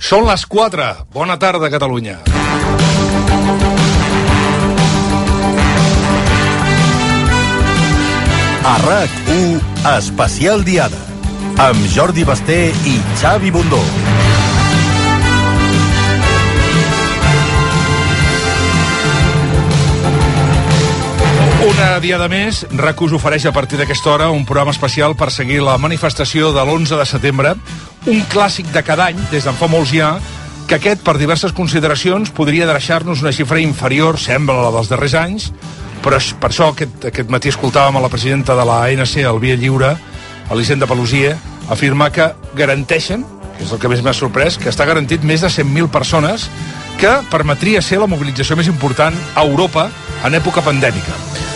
[0.00, 0.84] Són les 4.
[1.12, 2.22] Bona tarda, Catalunya.
[8.64, 9.60] A RAC1,
[9.98, 10.96] Especial Diada,
[11.68, 13.84] amb Jordi Basté i Xavi Bundó.
[21.60, 25.58] Una diada més, RAC us ofereix a partir d'aquesta hora un programa especial per seguir
[25.60, 27.52] la manifestació de l'11 de setembre,
[28.08, 30.14] un clàssic de cada any, des d'en fa molts ja,
[30.70, 35.18] que aquest, per diverses consideracions, podria deixar-nos una xifra inferior, sembla, a la dels darrers
[35.20, 35.50] anys,
[36.00, 39.58] però per això aquest, aquest matí escoltàvem a la presidenta de la ANC, el Via
[39.60, 39.92] Lliure,
[40.50, 41.36] Elisenda Pelosia,
[41.68, 43.26] afirmar que garanteixen,
[43.58, 46.48] que és el que més m'ha sorprès, que està garantit més de 100.000 persones
[47.00, 49.86] que permetria ser la mobilització més important a Europa
[50.28, 51.14] en època pandèmica.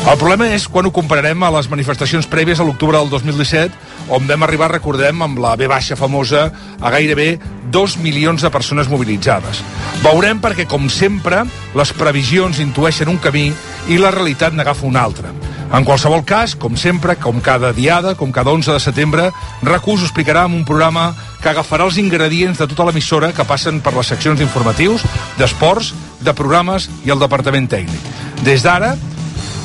[0.09, 3.77] El problema és quan ho compararem a les manifestacions prèvies a l'octubre del 2017,
[4.17, 6.47] on vam arribar, recordem, amb la B baixa famosa,
[6.81, 7.35] a gairebé
[7.73, 9.61] 2 milions de persones mobilitzades.
[10.05, 11.43] Veurem perquè, com sempre,
[11.77, 13.51] les previsions intueixen un camí
[13.93, 15.33] i la realitat n'agafa un altre.
[15.73, 19.31] En qualsevol cas, com sempre, com cada diada, com cada 11 de setembre,
[19.63, 23.81] RAC1 us explicarà en un programa que agafarà els ingredients de tota l'emissora que passen
[23.81, 25.03] per les seccions d'informatius,
[25.39, 28.13] d'esports, de programes i el departament tècnic.
[28.45, 28.95] Des d'ara,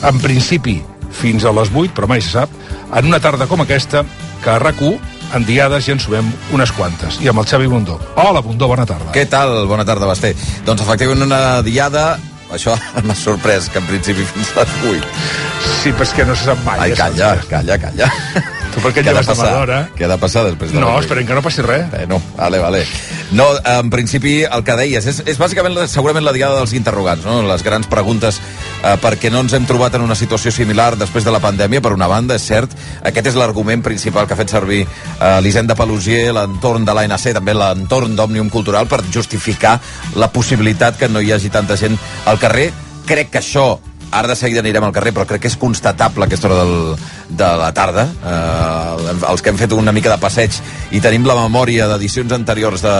[0.07, 0.79] en principi,
[1.11, 2.57] fins a les 8, però mai se sap,
[2.95, 4.03] en una tarda com aquesta,
[4.43, 7.19] que a RAC1 en diades ja en subem unes quantes.
[7.21, 7.99] I amb el Xavi Bundó.
[8.15, 9.11] Hola, Bundó, bona tarda.
[9.13, 9.67] Què tal?
[9.69, 10.33] Bona tarda, Basté.
[10.65, 12.17] Doncs efectivament una diada
[12.55, 15.11] això m'ha sorprès, que en principi fins a les 8.
[15.81, 16.87] Sí, però és que no se sap mai.
[16.87, 18.11] Ai, calla, calla, calla.
[18.73, 19.49] Tu per què de lleves passar?
[19.55, 19.77] d'hora?
[19.97, 21.87] Què ha de passar després de No, esperem que no passi res.
[21.97, 22.83] Eh, no, vale, vale.
[23.31, 27.25] No, en principi, el que deies, és, és bàsicament la- segurament la diada dels interrogants,
[27.25, 27.41] no?
[27.49, 28.39] les grans preguntes
[28.83, 31.93] eh, perquè no ens hem trobat en una situació similar després de la pandèmia, per
[31.93, 32.71] una banda, és cert,
[33.03, 37.53] aquest és l'argument principal que ha fet servir eh, l'Hisenda Pelusier, l'entorn de l'ANC, també
[37.57, 39.79] l'entorn d'Òmnium Cultural, per justificar
[40.15, 42.69] la possibilitat que no hi hagi tanta gent al carrer.
[43.09, 43.79] Crec que això
[44.11, 46.75] ara de seguida anirem al carrer, però crec que és constatable aquesta hora del,
[47.29, 48.07] de la tarda.
[48.09, 50.55] Eh, els que hem fet una mica de passeig
[50.95, 52.95] i tenim la memòria d'edicions anteriors de,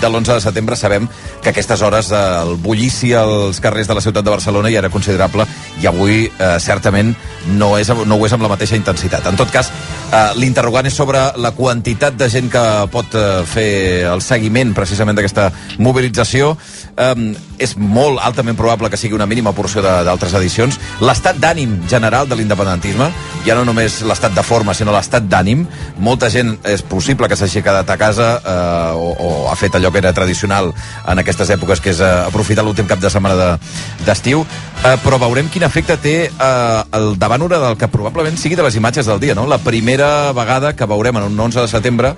[0.00, 1.08] de l'11 de setembre sabem
[1.42, 5.46] que aquestes hores el bullici als carrers de la ciutat de Barcelona ja era considerable
[5.80, 7.14] i avui eh, certament
[7.56, 9.26] no, és, no ho és amb la mateixa intensitat.
[9.30, 9.70] En tot cas,
[10.10, 13.70] eh, l'interrogant és sobre la quantitat de gent que pot eh, fer
[14.10, 16.56] el seguiment precisament d'aquesta mobilització.
[16.96, 17.14] Eh,
[17.58, 20.78] és molt altament probable que sigui una mínima porció d'altres edicions.
[21.00, 23.08] L'estat d'ànim general de l'independentisme,
[23.46, 25.64] ja no només l'estat de forma, sinó l'estat d'ànim,
[25.98, 29.85] molta gent és possible que s'hagi quedat a casa eh, o, o ha fet allò
[29.92, 30.72] que era tradicional
[31.06, 33.58] en aquestes èpoques, que és eh, aprofitar l'últim cap de setmana de-
[34.06, 34.44] d'estiu,
[34.82, 38.56] de, eh, però veurem quin efecte té eh, el davant hora del que probablement sigui
[38.56, 39.46] de les imatges del dia, no?
[39.46, 42.14] La primera vegada que veurem en un 11 de setembre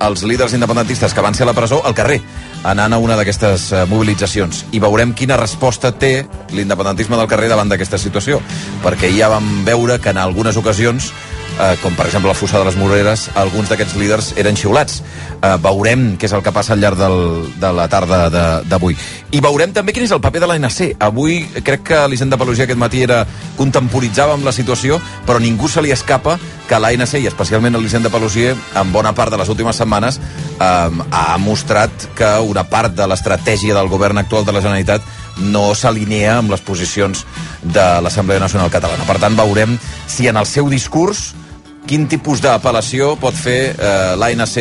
[0.00, 2.20] els líders independentistes que van ser a la presó al carrer,
[2.68, 4.66] anant a una d'aquestes eh, mobilitzacions.
[4.76, 8.42] I veurem quina resposta té l'independentisme del carrer davant d'aquesta situació.
[8.84, 11.12] Perquè ja vam veure que en algunes ocasions
[11.60, 15.02] eh, com per exemple la fossa de les Moreres, alguns d'aquests líders eren xiulats.
[15.36, 17.18] Eh, veurem què és el que passa al llarg del,
[17.60, 18.26] de la tarda
[18.66, 18.96] d'avui.
[19.36, 20.80] I veurem també quin és el paper de l'ANC.
[21.02, 23.24] Avui crec que l'Hisenda Pelugia aquest matí era
[23.56, 26.36] contemporitzava amb la situació, però ningú se li escapa
[26.68, 30.20] que l'ANC, i especialment l'Hisenda Pelusier, en bona part de les últimes setmanes,
[30.60, 35.02] eh, ha mostrat que una part de l'estratègia del govern actual de la Generalitat
[35.36, 37.24] no s'alinea amb les posicions
[37.62, 39.04] de l'Assemblea Nacional Catalana.
[39.04, 39.76] Per tant, veurem
[40.08, 41.34] si en el seu discurs
[41.86, 44.58] quin tipus d'apel·lació pot fer eh, l'ANC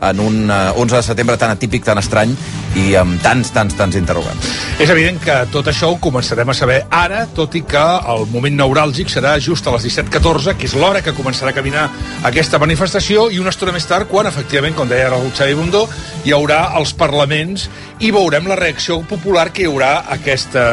[0.00, 2.34] en un eh, 11 de setembre tan atípic, tan estrany
[2.76, 4.48] i amb tants, tants, tants interrogants.
[4.82, 8.58] És evident que tot això ho començarem a saber ara, tot i que el moment
[8.60, 11.86] neuràlgic serà just a les 17.14, que és l'hora que començarà a caminar
[12.28, 15.86] aquesta manifestació, i una estona més tard, quan, efectivament, com deia el Xavi Bundó,
[16.24, 17.70] hi haurà els parlaments
[18.04, 20.66] i veurem la reacció popular que hi haurà a aquesta,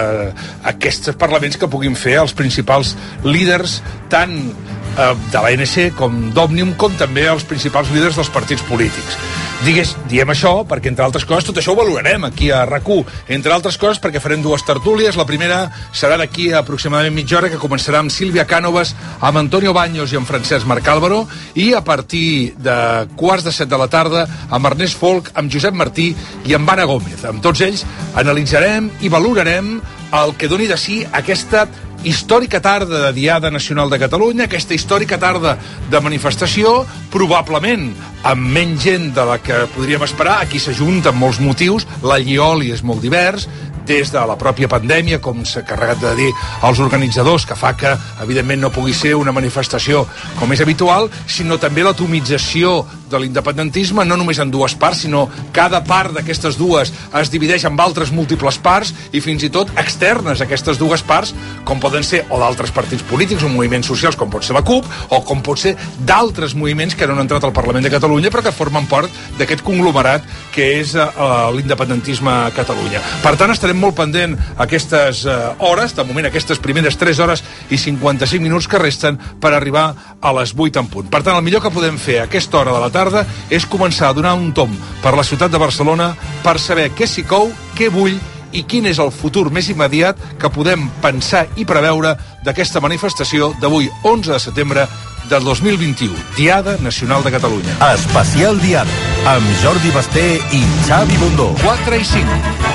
[0.59, 3.79] a aquests parlaments que puguin fer els principals líders,
[4.11, 9.17] tant eh, de l'ANC com d'Òmnium, com també els principals líders dels partits polítics.
[9.63, 12.89] Digues, diem això perquè, entre altres coses, tot això ho valorarem aquí a rac
[13.29, 15.15] Entre altres coses, perquè farem dues tertúlies.
[15.15, 20.11] La primera serà d'aquí aproximadament mitja hora, que començarà amb Sílvia Cànovas, amb Antonio Baños
[20.11, 24.27] i amb Francesc Marc Álvaro, i a partir de quarts de set de la tarda,
[24.49, 26.13] amb Ernest Folk, amb Josep Martí
[26.45, 27.23] i amb Anna Gómez.
[27.23, 27.85] Amb tots ells
[28.15, 29.79] analitzarem i valorarem
[30.13, 31.69] el que doni de si aquesta
[32.03, 35.55] històrica tarda de Diada Nacional de Catalunya, aquesta històrica tarda
[35.89, 36.83] de manifestació,
[37.13, 37.91] probablement
[38.27, 42.83] amb menys gent de la que podríem esperar, aquí s'ajunten molts motius, la Llioli és
[42.83, 43.47] molt divers,
[43.87, 46.29] des de la pròpia pandèmia, com s'ha carregat de dir
[46.63, 47.91] els organitzadors, que fa que,
[48.23, 50.05] evidentment, no pugui ser una manifestació
[50.39, 52.81] com és habitual, sinó també l'atomització
[53.13, 57.79] de l'independentisme, no només en dues parts, sinó cada part d'aquestes dues es divideix en
[57.83, 61.33] altres múltiples parts i fins i tot externes a aquestes dues parts,
[61.67, 64.87] com poden ser o d'altres partits polítics o moviments socials, com pot ser la CUP,
[65.09, 65.75] o com pot ser
[66.07, 69.63] d'altres moviments que no han entrat al Parlament de Catalunya però que formen part d'aquest
[69.65, 73.01] conglomerat que és uh, l'independentisme a Catalunya.
[73.23, 77.77] Per tant, estarem molt pendent aquestes uh, hores, de moment aquestes primeres 3 hores i
[77.77, 81.09] 55 minuts que resten per arribar a les 8 en punt.
[81.11, 83.02] Per tant, el millor que podem fer a aquesta hora de la tarda
[83.49, 84.73] és començar a donar un tom
[85.03, 86.13] per la ciutat de Barcelona
[86.43, 88.15] per saber què s'hi cou, què bull
[88.53, 92.15] i quin és el futur més immediat que podem pensar i preveure
[92.45, 94.85] d'aquesta manifestació d'avui, 11 de setembre
[95.29, 97.79] del 2021, Diada Nacional de Catalunya.
[97.93, 99.01] Especial Diada,
[99.35, 101.53] amb Jordi Basté i Xavi Bundó.
[101.63, 102.72] 4 i 5.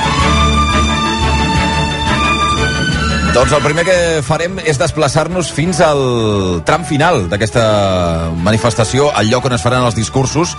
[3.38, 3.96] Doncs el primer que
[4.26, 6.00] farem és desplaçar-nos fins al
[6.66, 7.62] tram final d'aquesta
[8.42, 10.56] manifestació, al lloc on es faran els discursos,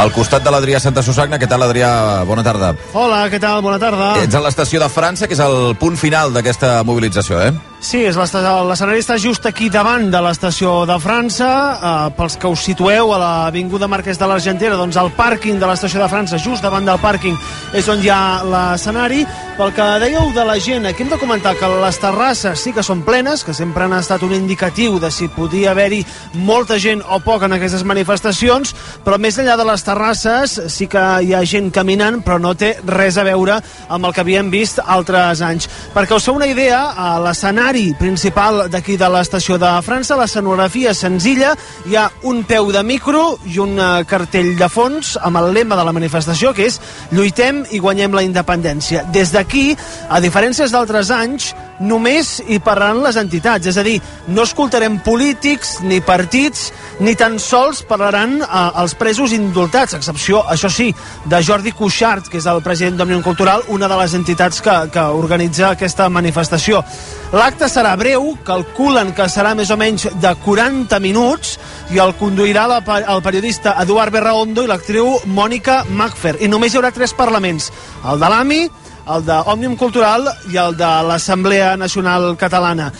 [0.00, 1.36] al costat de l'Adrià Santa Susagna.
[1.36, 1.90] Què tal, Adrià?
[2.24, 2.70] Bona tarda.
[2.96, 3.60] Hola, què tal?
[3.60, 4.14] Bona tarda.
[4.22, 7.71] Ets a l'estació de França, que és el punt final d'aquesta mobilització, eh?
[7.82, 11.48] Sí, l'escenari està just aquí davant de l'estació de França.
[11.50, 15.98] Uh, pels que us situeu a l'Avinguda Marquès de l'Argentera, doncs el pàrquing de l'estació
[15.98, 17.34] de França, just davant del pàrquing,
[17.74, 19.24] és on hi ha l'escenari.
[19.56, 22.84] Pel que dèieu de la gent, aquí hem de comentar que les terrasses sí que
[22.86, 26.04] són plenes, que sempre han estat un indicatiu de si podia haver-hi
[26.46, 31.02] molta gent o poc en aquestes manifestacions, però més enllà de les terrasses sí que
[31.26, 33.58] hi ha gent caminant, però no té res a veure
[33.90, 35.68] amb el que havíem vist altres anys.
[35.92, 40.16] Perquè us feu una idea, a l'escenari l'escenari principal d'aquí de l'estació de França.
[40.16, 40.26] La
[40.94, 41.54] senzilla,
[41.88, 45.76] hi ha un peu de micro i un eh, cartell de fons amb el lema
[45.76, 46.80] de la manifestació, que és
[47.12, 49.04] lluitem i guanyem la independència.
[49.12, 49.76] Des d'aquí,
[50.08, 53.98] a diferències d'altres anys, només hi parlaran les entitats, és a dir,
[54.28, 56.70] no escoltarem polítics ni partits,
[57.02, 60.90] ni tan sols parlaran eh, els presos indultats, excepció, això sí,
[61.26, 65.06] de Jordi Cuixart, que és el president d'Òmnium Cultural, una de les entitats que, que
[65.18, 66.82] organitza aquesta manifestació.
[67.32, 71.56] L'acte serà breu, calculen que serà més o menys de 40 minuts
[71.92, 76.36] i el conduirà la, el periodista Eduard Berraondo i l'actriu Mònica Macfer.
[76.44, 77.70] I només hi haurà tres parlaments,
[78.04, 78.62] el de l'AMI,
[79.10, 82.92] el d'Òmnium Cultural i el de l'Assemblea Nacional Catalana.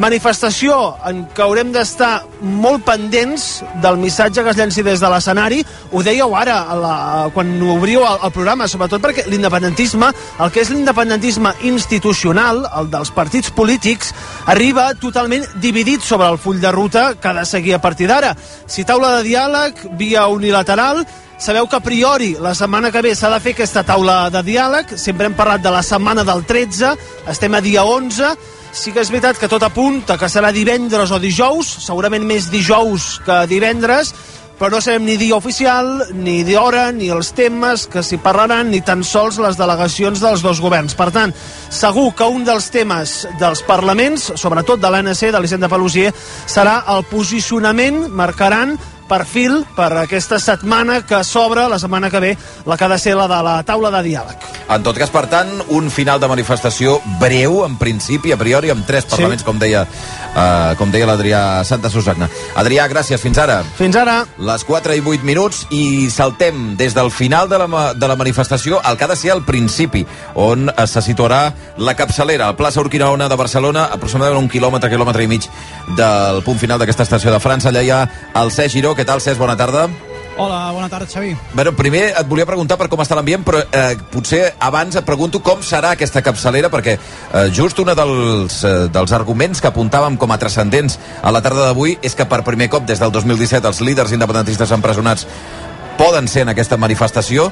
[0.00, 0.74] Manifestació
[1.08, 3.46] en què haurem d'estar molt pendents
[3.82, 5.64] del missatge que es llenci des de l'escenari.
[5.90, 6.92] Ho dèieu ara, la,
[7.34, 13.10] quan obriu el, el programa, sobretot perquè l'independentisme, el que és l'independentisme institucional, el dels
[13.16, 14.14] partits polítics,
[14.46, 18.36] arriba totalment dividit sobre el full de ruta que ha de seguir a partir d'ara.
[18.70, 21.02] Si taula de diàleg, via unilateral,
[21.40, 24.90] Sabeu que a priori la setmana que ve s'ha de fer aquesta taula de diàleg.
[25.00, 26.90] Sempre hem parlat de la setmana del 13,
[27.32, 28.34] estem a dia 11.
[28.76, 33.16] Sí que és veritat que tot apunta que serà divendres o dijous, segurament més dijous
[33.24, 34.12] que divendres,
[34.60, 38.82] però no sabem ni dia oficial, ni d'hora, ni els temes que s'hi parlaran, ni
[38.84, 40.92] tan sols les delegacions dels dos governs.
[40.92, 41.32] Per tant,
[41.72, 46.12] segur que un dels temes dels parlaments, sobretot de l'ANC, de l'Hisenda Pelusier,
[46.44, 48.76] serà el posicionament, marcaran
[49.10, 52.32] perfil per aquesta setmana que s'obre, la setmana que ve,
[52.66, 54.48] la que ha de ser la de la taula de diàleg.
[54.70, 58.86] En tot cas, per tant, un final de manifestació breu, en principi, a priori, amb
[58.86, 59.48] tres parlaments, sí.
[59.48, 62.28] com deia, uh, com deia l'Adrià Santa Susagna.
[62.60, 63.60] Adrià, gràcies, fins ara.
[63.78, 64.20] Fins ara.
[64.38, 68.78] Les 4 i 8 minuts i saltem des del final de la, de la manifestació
[68.84, 70.04] al que ha de ser el principi,
[70.38, 71.42] on se situarà
[71.82, 75.50] la capçalera, a plaça Urquinaona de Barcelona, aproximadament un quilòmetre, quilòmetre i mig
[75.98, 77.72] del punt final d'aquesta estació de França.
[77.74, 78.04] Allà hi ha
[78.38, 79.40] el Cesc Giró, què tal, Cesc?
[79.40, 79.88] Bona tarda.
[80.40, 81.32] Hola, bona tarda, Xavi.
[81.56, 85.40] Bueno, primer et volia preguntar per com està l'ambient, però eh, potser abans et pregunto
[85.44, 90.32] com serà aquesta capçalera, perquè eh, just un dels, eh, dels arguments que apuntàvem com
[90.32, 93.82] a transcendents a la tarda d'avui és que per primer cop des del 2017 els
[93.84, 95.26] líders independentistes empresonats
[95.98, 97.50] poden ser en aquesta manifestació,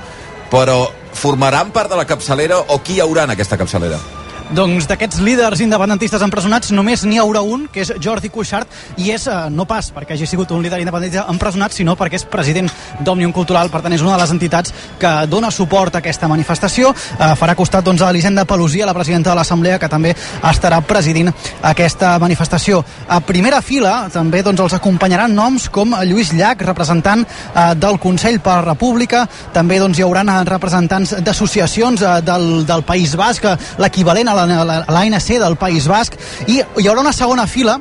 [0.52, 4.00] però formaran part de la capçalera o qui hi haurà en aquesta capçalera?
[4.48, 9.26] Doncs d'aquests líders independentistes empresonats només n'hi haurà un, que és Jordi Cuixart, i és
[9.28, 12.70] eh, no pas perquè hagi sigut un líder independentista empresonat, sinó perquè és president
[13.04, 16.94] d'Òmnium Cultural, per tant és una de les entitats que dona suport a aquesta manifestació.
[16.94, 20.14] Eh, farà costat doncs, a l'Hisenda Pelosia, la presidenta de l'Assemblea, que també
[20.48, 21.28] estarà presidint
[21.60, 22.80] aquesta manifestació.
[23.06, 28.40] A primera fila també doncs, els acompanyaran noms com Lluís Llach, representant eh, del Consell
[28.40, 33.44] per la República, també doncs, hi haurà representants d'associacions eh, del, del País Basc,
[33.76, 36.14] l'equivalent a l'ANC del País Basc
[36.46, 37.78] i hi haurà una segona fila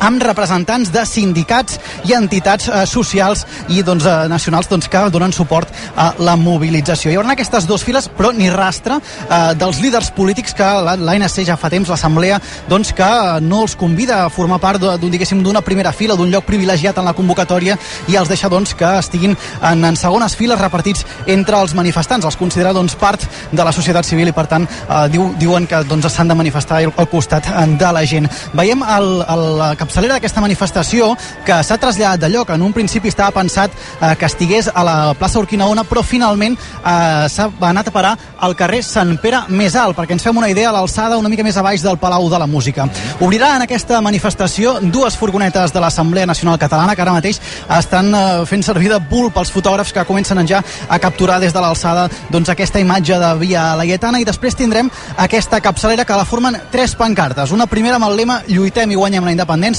[0.00, 5.32] amb representants de sindicats i entitats eh, socials i doncs, eh, nacionals doncs, que donen
[5.32, 7.12] suport a la mobilització.
[7.12, 10.66] Hi haurà aquestes dues files, però ni rastre eh, dels líders polítics que
[10.98, 13.10] l'ANC ja fa temps, l'Assemblea, doncs, que
[13.44, 17.78] no els convida a formar part d'una primera fila, d'un lloc privilegiat en la convocatòria
[18.08, 22.26] i els deixa doncs, que estiguin en, en segones files repartits entre els manifestants.
[22.26, 25.82] Els considera doncs, part de la societat civil i, per tant, eh, diu, diuen que
[25.88, 27.48] doncs, s'han de manifestar al costat
[27.78, 28.28] de la gent.
[28.54, 31.12] Veiem el, el, la capçalera d'aquesta manifestació
[31.44, 32.50] que s'ha traslladat de lloc.
[32.54, 37.28] En un principi estava pensat eh, que estigués a la plaça Urquinaona, però finalment eh,
[37.30, 38.14] s'ha anat a parar
[38.44, 41.44] al carrer Sant Pere més alt, perquè ens fem una idea a l'alçada una mica
[41.46, 42.88] més a baix del Palau de la Música.
[43.20, 47.40] Obrirà en aquesta manifestació dues furgonetes de l'Assemblea Nacional Catalana que ara mateix
[47.78, 51.60] estan eh, fent servir de bull pels fotògrafs que comencen ja a capturar des de
[51.62, 56.58] l'alçada doncs, aquesta imatge de Via Laietana i després tindrem aquesta capçalera que la formen
[56.72, 57.52] tres pancartes.
[57.54, 59.73] Una primera amb el lema Lluitem i guanyem la independència,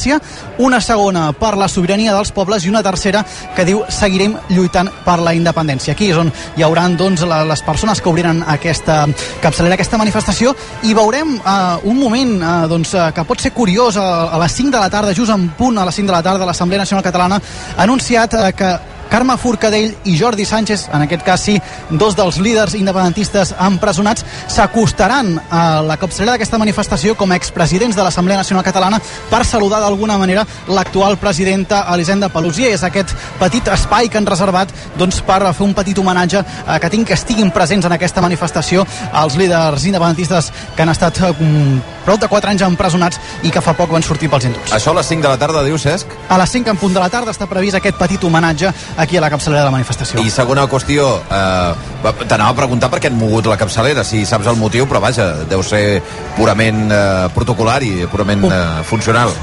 [0.60, 3.24] una segona per la sobirania dels pobles i una tercera
[3.56, 5.94] que diu Seguirem lluitant per la independència.
[5.96, 9.04] Aquí és on hi haurà doncs, les persones que obriran aquesta
[9.42, 13.98] capçalera, aquesta manifestació i veurem uh, un moment uh, doncs, uh, que pot ser curiós
[13.98, 16.24] a, a les 5 de la tarda, just en punt a les 5 de la
[16.26, 21.24] tarda, l'Assemblea Nacional Catalana ha anunciat uh, que Carme Forcadell i Jordi Sánchez, en aquest
[21.26, 21.56] cas sí,
[21.90, 28.04] dos dels líders independentistes empresonats, s'acostaran a la capçalera d'aquesta manifestació com a expresidents de
[28.04, 32.74] l'Assemblea Nacional Catalana per saludar d'alguna manera l'actual presidenta Elisenda Pelusier.
[32.76, 36.90] És aquest petit espai que han reservat doncs, per fer un petit homenatge a que
[36.90, 38.86] tinc que estiguin presents en aquesta manifestació
[39.24, 43.74] els líders independentistes que han estat um, prou de 4 anys empresonats i que fa
[43.78, 44.74] poc van sortir pels indults.
[44.76, 46.14] Això a les 5 de la tarda, diu Cesc?
[46.30, 49.22] A les 5 en punt de la tarda està previst aquest petit homenatge aquí a
[49.22, 50.22] la capçalera de la manifestació.
[50.24, 54.48] I segona qüestió, eh, t'anava a preguntar per què han mogut la capçalera, si saps
[54.48, 56.02] el motiu, però vaja, deu ser
[56.38, 59.34] purament eh, protocolar i purament eh, funcional.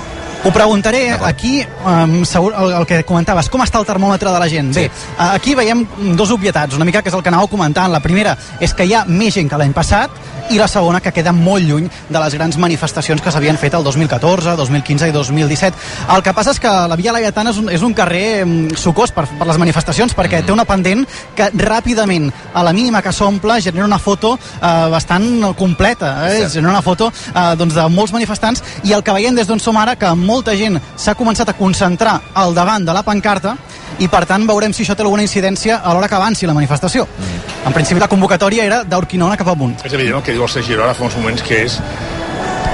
[0.44, 4.48] Ho preguntaré aquí, um, segur, el, el que comentaves, com està el termòmetre de la
[4.50, 4.72] gent?
[4.74, 4.88] Sí.
[4.88, 5.84] Bé, aquí veiem
[6.18, 7.92] dos obvietats, una mica que és el que anàveu comentant.
[7.94, 10.10] La primera és que hi ha més gent que l'any passat,
[10.50, 13.84] i la segona que queda molt lluny de les grans manifestacions que s'havien fet el
[13.84, 15.78] 2014, 2015 i 2017.
[16.14, 19.14] El que passa és que la Via Laietana és un, és un carrer mm, sucós
[19.16, 20.48] per, per les manifestacions perquè mm.
[20.48, 21.06] té una pendent
[21.38, 26.42] que ràpidament, a la mínima que s'omple, genera una foto eh, bastant completa, eh?
[26.42, 26.58] Sí.
[26.58, 29.78] genera una foto eh, doncs, de molts manifestants i el que veiem des d'on som
[29.80, 33.54] ara que molta gent s'ha començat a concentrar al davant de la pancarta
[34.00, 37.04] i per tant veurem si això té alguna incidència a l'hora que avanci la manifestació.
[37.04, 37.40] Mm.
[37.68, 39.76] En principi la convocatòria era d'Urquinaona cap amunt.
[39.84, 41.78] És evident el que diu el Sergi Girona fa uns moments que és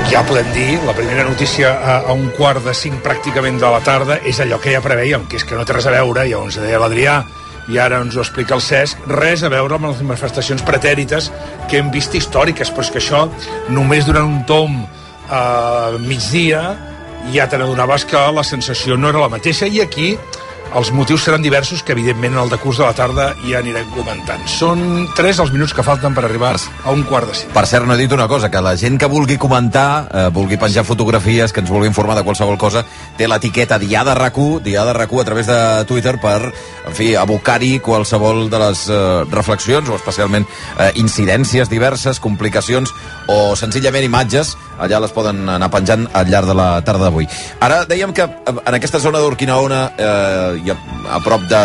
[0.09, 3.83] ja podem dir, la primera notícia a, a un quart de cinc pràcticament de la
[3.85, 6.41] tarda és allò que ja preveiem, que és que no té res a veure, ja
[6.41, 7.19] ens deia l'Adrià,
[7.69, 11.29] i ara ens ho explica el Cesc, res a veure amb les manifestacions pretèrites
[11.69, 13.27] que hem vist històriques, però és que això
[13.69, 14.79] només durant un tom
[15.29, 15.43] a
[15.91, 16.62] eh, migdia
[17.35, 20.15] ja te n'adonaves que la sensació no era la mateixa i aquí
[20.77, 24.43] els motius seran diversos que, evidentment, en el decurs de la tarda ja anirem comentant.
[24.53, 27.55] Són tres els minuts que falten per arribar a un quart de cinc.
[27.55, 30.59] Per cert, no he dit una cosa, que la gent que vulgui comentar, eh, vulgui
[30.61, 32.85] penjar fotografies, que ens vulgui informar de qualsevol cosa,
[33.17, 35.59] té l'etiqueta Diada RAC1, Diada RAC1 a través de
[35.89, 40.45] Twitter per, en fi, abocar-hi qualsevol de les eh, reflexions, o especialment
[40.79, 42.93] eh, incidències diverses, complicacions,
[43.27, 47.29] o senzillament imatges, allà les poden anar penjant al llarg de la tarda d'avui.
[47.65, 50.79] Ara dèiem que eh, en aquesta zona d'Urquinaona eh, i a,
[51.17, 51.63] a prop de,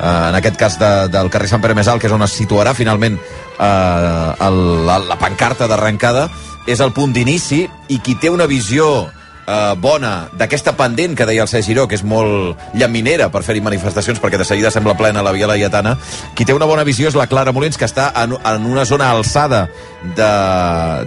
[0.00, 2.36] eh, en aquest cas de, del carrer Sant Pere Més Alt, que és on es
[2.38, 6.28] situarà finalment eh, el, la, la pancarta d'arrencada,
[6.68, 9.08] és el punt d'inici i qui té una visió
[9.48, 13.62] eh, bona d'aquesta pendent que deia el Cesc Giró, que és molt llaminera per fer-hi
[13.64, 15.96] manifestacions perquè de seguida sembla plena la Via Laietana,
[16.36, 19.10] qui té una bona visió és la Clara Molins, que està en, en una zona
[19.10, 19.66] alçada
[20.02, 20.32] de,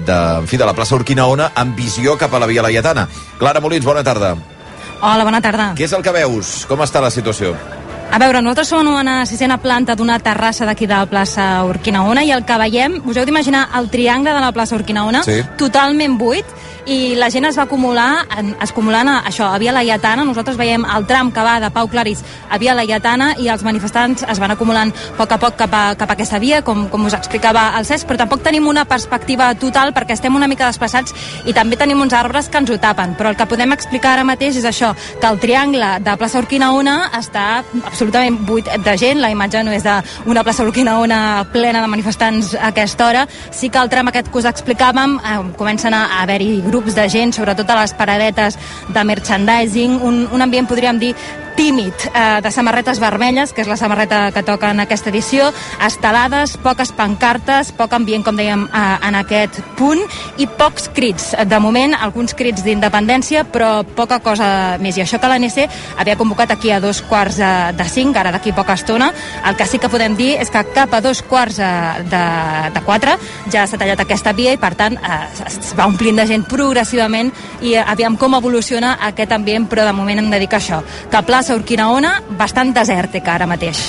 [0.07, 3.07] de, en fi, de la plaça Urquinaona amb visió cap a la Via Laietana.
[3.39, 4.35] Clara Molins, bona tarda.
[5.01, 5.71] Hola, bona tarda.
[5.77, 6.61] Què és el que veus?
[6.69, 7.55] Com està la situació?
[8.11, 12.25] A veure, nosaltres som en una sisena planta d'una terrassa d'aquí de la plaça Urquinaona
[12.27, 15.37] i el que veiem, us heu d'imaginar el triangle de la plaça Urquinaona, sí.
[15.57, 16.49] totalment buit,
[16.85, 18.25] i la gent es va acumular,
[18.59, 20.25] acumulant a això, a Via Laietana.
[20.25, 24.25] Nosaltres veiem el tram que va de Pau Claris a Via Laietana i els manifestants
[24.27, 27.05] es van acumulant a poc a poc cap a, cap a aquesta via, com, com
[27.05, 31.13] us explicava el Cesc, però tampoc tenim una perspectiva total perquè estem una mica desplaçats
[31.45, 33.15] i també tenim uns arbres que ens ho tapen.
[33.19, 36.97] Però el que podem explicar ara mateix és això, que el triangle de plaça Urquinaona
[37.19, 37.63] està
[38.01, 42.71] absolutament buit de gent, la imatge no és d'una plaça Urquinaona plena de manifestants a
[42.71, 46.97] aquesta hora, sí que el tram aquest que us explicàvem eh, comencen a haver-hi grups
[46.97, 48.57] de gent, sobretot a les paradetes
[48.89, 51.13] de merchandising, un, un ambient, podríem dir,
[51.55, 55.51] tímid eh, de samarretes vermelles, que és la samarreta que toca en aquesta edició,
[55.85, 60.01] estelades, poques pancartes, poc ambient, com dèiem, eh, en aquest punt,
[60.37, 61.31] i pocs crits.
[61.47, 64.97] De moment, alguns crits d'independència, però poca cosa més.
[64.97, 65.61] I això que l'ANC
[65.97, 69.11] havia convocat aquí a dos quarts de, de cinc, ara d'aquí poca estona.
[69.47, 71.71] El que sí que podem dir és que cap a dos quarts de,
[72.11, 72.23] de,
[72.75, 73.17] de quatre
[73.51, 77.31] ja s'ha tallat aquesta via i, per tant, eh, es va omplint de gent progressivament
[77.61, 80.81] i eh, aviam com evoluciona aquest ambient, però de moment hem de dir que això,
[81.11, 83.79] que plaça Urquinaona, bastant desèrtica ara mateix.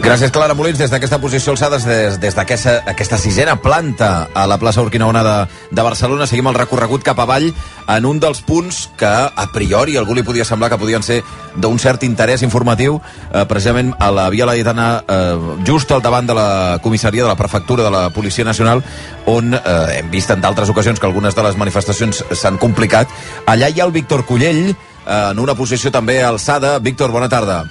[0.00, 4.60] Gràcies, Clara Molins, des d'aquesta posició alçada, des, des d'aquesta aquesta sisena planta a la
[4.62, 5.34] plaça Urquinaona de,
[5.74, 6.28] de Barcelona.
[6.30, 7.48] Seguim el recorregut cap avall
[7.90, 11.24] en un dels punts que, a priori, algú li podia semblar que podien ser
[11.56, 13.00] d'un cert interès informatiu,
[13.32, 17.36] eh, precisament a la Via Laietana, eh, just al davant de la comissaria de la
[17.36, 18.84] prefectura de la Policia Nacional,
[19.26, 23.10] on eh, hem vist en d'altres ocasions que algunes de les manifestacions s'han complicat.
[23.50, 24.76] Allà hi ha el Víctor Cullell,
[25.06, 26.78] en una posició també alçada.
[26.78, 27.64] Víctor, bona tarda.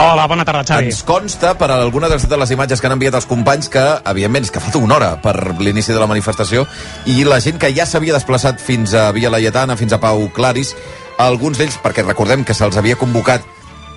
[0.00, 0.88] Hola, bona tarda, Xavi.
[0.88, 4.54] Ens consta, per alguna de les imatges que han enviat els companys, que, evidentment, és
[4.54, 6.64] que falta una hora per l'inici de la manifestació
[7.10, 10.72] i la gent que ja s'havia desplaçat fins a Via Laietana, fins a Pau Claris,
[11.18, 13.44] alguns d'ells, perquè recordem que se'ls havia convocat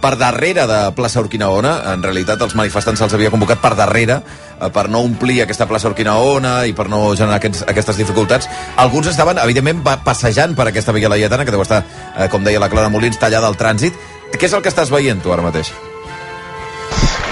[0.04, 4.68] per darrere de plaça Urquinaona, en realitat els manifestants se'ls havia convocat per darrere eh,
[4.74, 8.52] per no omplir aquesta plaça Urquinaona i per no generar aquests, aquestes dificultats.
[8.84, 11.84] Alguns estaven, evidentment, passejant per aquesta Via Laietana, que deu estar,
[12.18, 13.98] eh, com deia la Clara Molins, tallada al trànsit,
[14.34, 15.72] què és el que estàs veient tu ara mateix?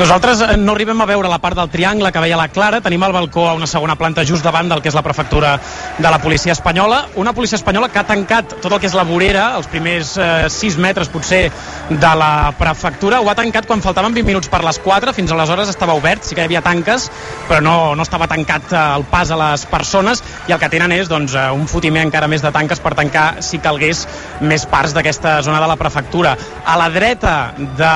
[0.02, 3.04] Nosaltres eh, no arribem a veure la part del triangle que veia la Clara, tenim
[3.06, 5.52] el balcó a una segona planta just davant del que és la prefectura
[6.00, 9.04] de la policia espanyola, una policia espanyola que ha tancat tot el que és la
[9.06, 11.44] vorera, els primers eh, 6 metres potser
[11.92, 15.70] de la prefectura, ho ha tancat quan faltaven 20 minuts per les 4, fins aleshores
[15.70, 17.06] estava obert, sí que hi havia tanques,
[17.46, 20.26] però no, no estava tancat eh, el pas a les persones.
[20.50, 23.28] I el que tenen és doncs, eh, un fotimer encara més de tanques per tancar,
[23.46, 24.08] si calgués,
[24.42, 26.34] més parts d'aquesta zona de la prefectura.
[26.66, 27.94] A la dreta de,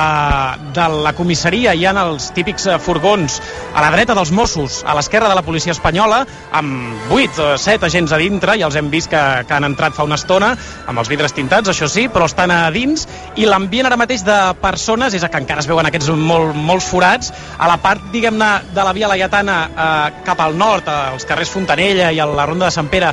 [0.70, 3.38] de la comissaria hi ha els típics eh, furgons
[3.74, 6.22] a la dreta dels Mossos, a l'esquerra de la policia espanyola,
[6.56, 9.96] amb 8 o 7 agents a dintre, i els hem vist que, que han entrat
[9.96, 10.52] fa una estona,
[10.86, 14.36] amb els vidres tintats, això sí, però estan a dins, i l'ambient ara mateix de
[14.62, 18.86] persones és que encara es veuen aquests molt, molts forats, a la part, diguem-ne, de
[18.86, 22.74] la Via Laietana eh, cap al nord, als carrers Fontanella i a la Ronda de
[22.74, 23.12] Sant Pere,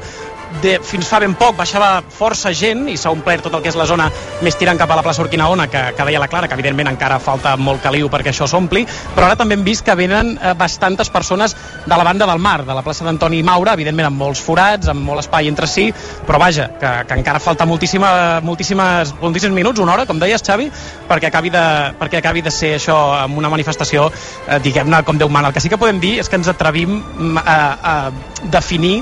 [0.62, 3.78] de, fins fa ben poc baixava força gent i s'ha omplert tot el que és
[3.80, 4.10] la zona
[4.44, 7.20] més tirant cap a la plaça Urquinaona, que, que deia la Clara, que evidentment encara
[7.24, 11.10] falta molt caliu perquè això s'ompli, però ara també hem vist que venen eh, bastantes
[11.14, 11.56] persones
[11.86, 15.04] de la banda del mar, de la plaça d'Antoni Maura, evidentment amb molts forats, amb
[15.06, 15.90] molt espai entre si,
[16.28, 20.70] però vaja, que, que encara falta moltíssima, moltíssimes, moltíssims minuts, una hora, com deies, Xavi,
[21.10, 21.66] perquè acabi de,
[22.00, 24.10] perquè acabi de ser això amb una manifestació,
[24.48, 25.50] eh, diguem-ne, com Déu mana.
[25.50, 27.58] El que sí que podem dir és que ens atrevim mm, a,
[27.94, 28.98] a definir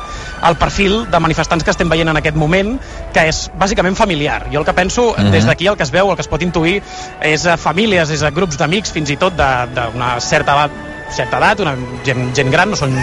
[0.48, 2.76] el perfil de manifestació manifestants que estem veient en aquest moment,
[3.14, 4.46] que és bàsicament familiar.
[4.52, 5.28] Jo el que penso, uh mhm.
[5.28, 5.32] -huh.
[5.32, 6.82] des d'aquí el que es veu, el que es pot intuir,
[7.22, 10.72] és a famílies, és a grups d'amics, fins i tot d'una certa edat
[11.16, 11.76] certa edat, una
[12.08, 12.96] gent, gent gran, no són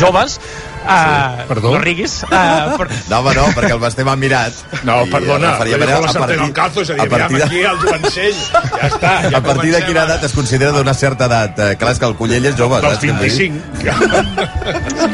[0.00, 0.38] joves,
[0.80, 1.74] Uh, Perdó?
[1.74, 2.22] No riguis.
[2.24, 2.88] Uh, per...
[3.10, 4.56] No, home, no, perquè el Basté m'ha mirat.
[4.88, 7.44] No, perdona, faria a, a, partir, el calzo, és a dir, a partir de...
[7.44, 9.12] aquí el jovencell, ja està.
[9.26, 11.60] Ja a partir de quina edat es considera d'una certa edat?
[11.60, 12.80] Uh, clar, és que el Cullell és jove.
[12.86, 13.60] Dels 25.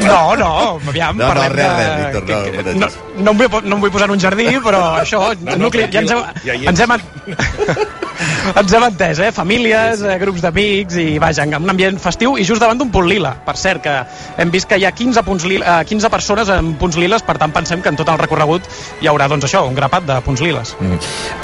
[0.07, 0.51] no, no,
[0.87, 3.85] aviam, no, parlem no, res, res, Víctor, no, que, no, no, em vull, no em
[3.85, 6.85] vull posar en un jardí, però això, no, no, nucli, ja ens hem, ja ens
[6.87, 8.05] hem,
[8.55, 9.31] ens hem entès, eh?
[9.35, 13.07] Famílies, eh, grups d'amics i, vaja, en un ambient festiu i just davant d'un punt
[13.09, 13.33] lila.
[13.45, 13.95] Per cert, que
[14.41, 17.53] hem vist que hi ha 15, punts lila, 15 persones amb punts liles, per tant
[17.53, 18.67] pensem que en tot el recorregut
[19.01, 20.75] hi haurà, doncs això, un grapat de punts liles.
[20.79, 20.99] Mm.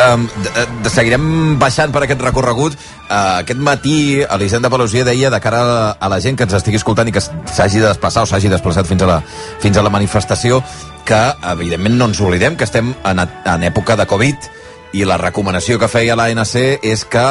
[0.08, 1.28] Um, de, de, seguirem
[1.62, 2.78] baixant per aquest recorregut.
[3.04, 6.80] Uh, aquest matí Elisenda Pelosia deia de cara a, a la gent que ens estigui
[6.80, 9.22] escoltant i que s'hagi de desplaçar o s'hagi desplaçat fins a, la,
[9.62, 10.64] fins a la manifestació
[11.06, 14.52] que, evidentment, no ens oblidem que estem en, en època de Covid
[14.94, 17.26] i la recomanació que feia l'ANC és que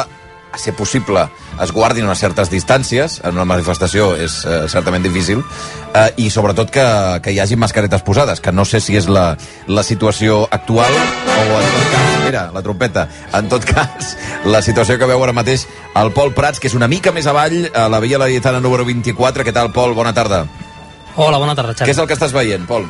[0.53, 1.25] a ser possible
[1.63, 6.69] es guardin unes certes distàncies en una manifestació és eh, certament difícil eh, i sobretot
[6.73, 6.85] que,
[7.25, 9.31] que hi hagi mascaretes posades que no sé si és la,
[9.67, 14.13] la situació actual o en tot cas mira, la trompeta, en tot cas
[14.45, 15.65] la situació que veu ara mateix
[15.97, 19.47] el Pol Prats que és una mica més avall a la Via Laietana número 24
[19.47, 19.97] què tal Pol?
[19.97, 20.45] Bona tarda
[21.15, 21.85] Hola, bona tarda, Xavi.
[21.85, 22.87] Què és el que estàs veient, Pol?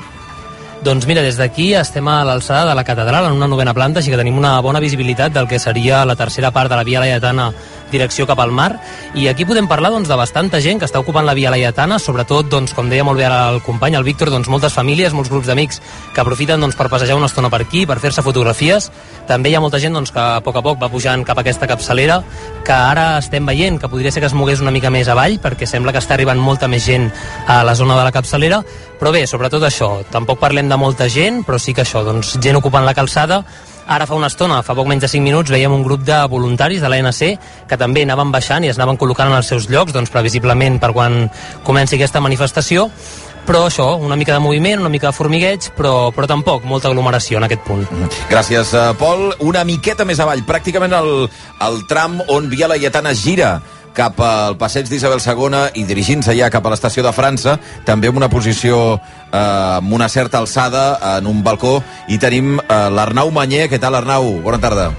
[0.84, 4.12] Doncs mira, des d'aquí estem a l'alçada de la catedral, en una novena planta, així
[4.12, 7.54] que tenim una bona visibilitat del que seria la tercera part de la Via Laietana
[7.94, 8.72] direcció cap al mar
[9.14, 12.50] i aquí podem parlar doncs, de bastanta gent que està ocupant la Via Laietana, sobretot,
[12.52, 15.48] doncs, com deia molt bé ara el company, el Víctor, doncs, moltes famílies, molts grups
[15.48, 15.80] d'amics
[16.14, 18.90] que aprofiten doncs, per passejar una estona per aquí, per fer-se fotografies.
[19.30, 21.46] També hi ha molta gent doncs, que a poc a poc va pujant cap a
[21.46, 22.20] aquesta capçalera,
[22.66, 25.70] que ara estem veient que podria ser que es mogués una mica més avall, perquè
[25.70, 27.12] sembla que està arribant molta més gent
[27.48, 28.64] a la zona de la capçalera,
[29.00, 32.60] però bé, sobretot això, tampoc parlem de molta gent, però sí que això, doncs, gent
[32.60, 33.44] ocupant la calçada,
[33.84, 36.80] Ara fa una estona, fa poc menys de 5 minuts, veiem un grup de voluntaris
[36.80, 40.14] de l'ANC que també anaven baixant i es anaven col·locant en els seus llocs, doncs
[40.14, 41.26] previsiblement per quan
[41.68, 42.88] comenci aquesta manifestació
[43.44, 47.42] però això, una mica de moviment, una mica de formigueig, però, però tampoc molta aglomeració
[47.42, 47.84] en aquest punt.
[48.30, 49.34] Gràcies, uh, Pol.
[49.44, 51.28] Una miqueta més avall, pràcticament el,
[51.68, 53.58] el tram on Via Laietana gira
[53.96, 58.20] cap al passeig d'Isabel II i dirigint-se ja cap a l'estació de França, també amb
[58.22, 63.70] una posició eh, amb una certa alçada en un balcó, i tenim eh, l'Arnau Manyer.
[63.72, 64.40] Què tal, Arnau?
[64.44, 64.92] Bona tarda.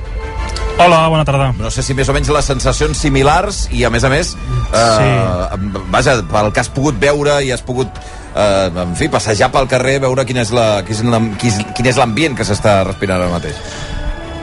[0.74, 1.52] Hola, bona tarda.
[1.54, 4.34] No sé si més o menys les sensacions similars i, a més a més,
[4.74, 5.82] eh, sí.
[5.94, 8.00] vaja, pel que has pogut veure i has pogut
[8.34, 12.80] eh, en fi, passejar pel carrer, veure quin és la, quin és l'ambient que s'està
[12.88, 13.60] respirant ara mateix.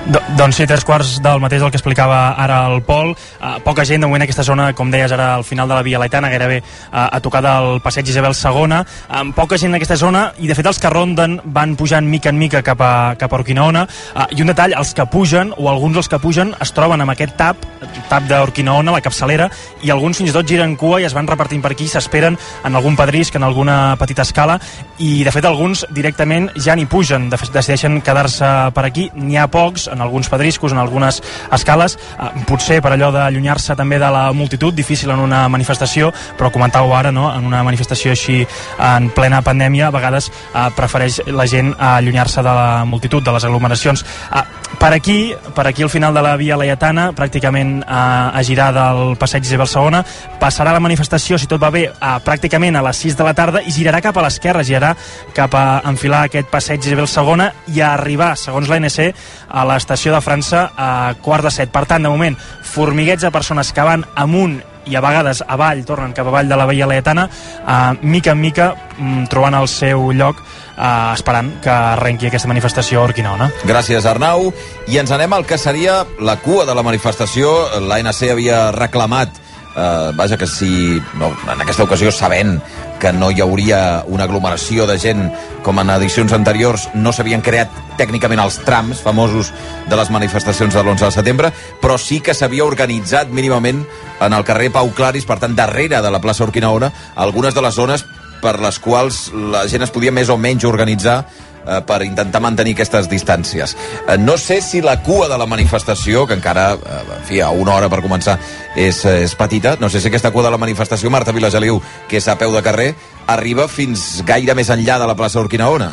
[0.01, 3.11] Do, doncs sí, tres quarts del mateix del que explicava ara el Pol.
[3.13, 5.99] Uh, poca gent, de moment, aquesta zona, com deies ara, al final de la Via
[6.01, 8.79] Laetana, gairebé uh, a tocar del passeig Isabel II.
[9.19, 12.31] Amb poca gent en aquesta zona, i de fet els que ronden van pujant mica
[12.33, 13.83] en mica cap a, cap a Urquinaona.
[14.15, 17.13] Uh, I un detall, els que pugen, o alguns dels que pugen, es troben amb
[17.13, 17.61] aquest tap,
[18.09, 19.51] tap d'Urquinaona, la capçalera,
[19.85, 22.79] i alguns fins i tot giren cua i es van repartint per aquí, s'esperen en
[22.81, 24.57] algun pedrisc, en alguna petita escala,
[24.97, 29.11] i de fet alguns directament ja n'hi pugen, de fet, decideixen quedar-se per aquí.
[29.13, 33.99] N'hi ha pocs, en alguns pedriscos, en algunes escales, eh, potser per allò d'allunyar-se també
[33.99, 37.29] de la multitud, difícil en una manifestació, però comentàveu ara, no?
[37.33, 38.41] en una manifestació així
[38.79, 43.45] en plena pandèmia, a vegades eh, prefereix la gent allunyar-se de la multitud, de les
[43.45, 44.05] aglomeracions.
[44.31, 44.43] Eh,
[44.79, 49.15] per aquí, per aquí al final de la Via Laietana, pràcticament eh, a girar del
[49.19, 50.01] passeig Isabel II,
[50.41, 53.61] passarà la manifestació, si tot va bé, a, pràcticament a les 6 de la tarda
[53.61, 54.95] i girarà cap a l'esquerra, girarà
[55.37, 59.11] cap a enfilar aquest passeig Isabel II i a arribar, segons l'ANC,
[59.51, 61.71] a l'estació de França a quart de set.
[61.71, 66.13] Per tant, de moment, formiguets de persones que van amunt i a vegades avall, tornen
[66.17, 70.41] cap avall de la Veia Laetana, eh, mica en mica mm, trobant el seu lloc
[70.41, 73.51] eh, esperant que arrenqui aquesta manifestació a Orquinaona.
[73.67, 74.49] Gràcies, Arnau.
[74.89, 77.53] I ens anem al que seria la cua de la manifestació.
[77.85, 79.40] L'ANC havia reclamat
[79.75, 82.59] eh, vaja, que si no, en aquesta ocasió sabent
[83.01, 85.29] que no hi hauria una aglomeració de gent
[85.65, 89.51] com en edicions anteriors, no s'havien creat tècnicament els trams famosos
[89.89, 93.83] de les manifestacions de l'11 de setembre, però sí que s'havia organitzat mínimament
[94.21, 97.77] en el carrer Pau Claris, per tant, darrere de la plaça Urquinaona, algunes de les
[97.77, 98.05] zones
[98.41, 101.21] per les quals la gent es podia més o menys organitzar
[101.65, 103.75] eh, per intentar mantenir aquestes distàncies.
[104.07, 107.49] Eh, no sé si la cua de la manifestació, que encara, eh, en fi, a
[107.49, 108.37] una hora per començar,
[108.75, 112.27] és, és petita, no sé si aquesta cua de la manifestació, Marta Vilageliu, que és
[112.27, 112.93] a peu de carrer,
[113.27, 115.91] arriba fins gaire més enllà de la plaça Urquinaona.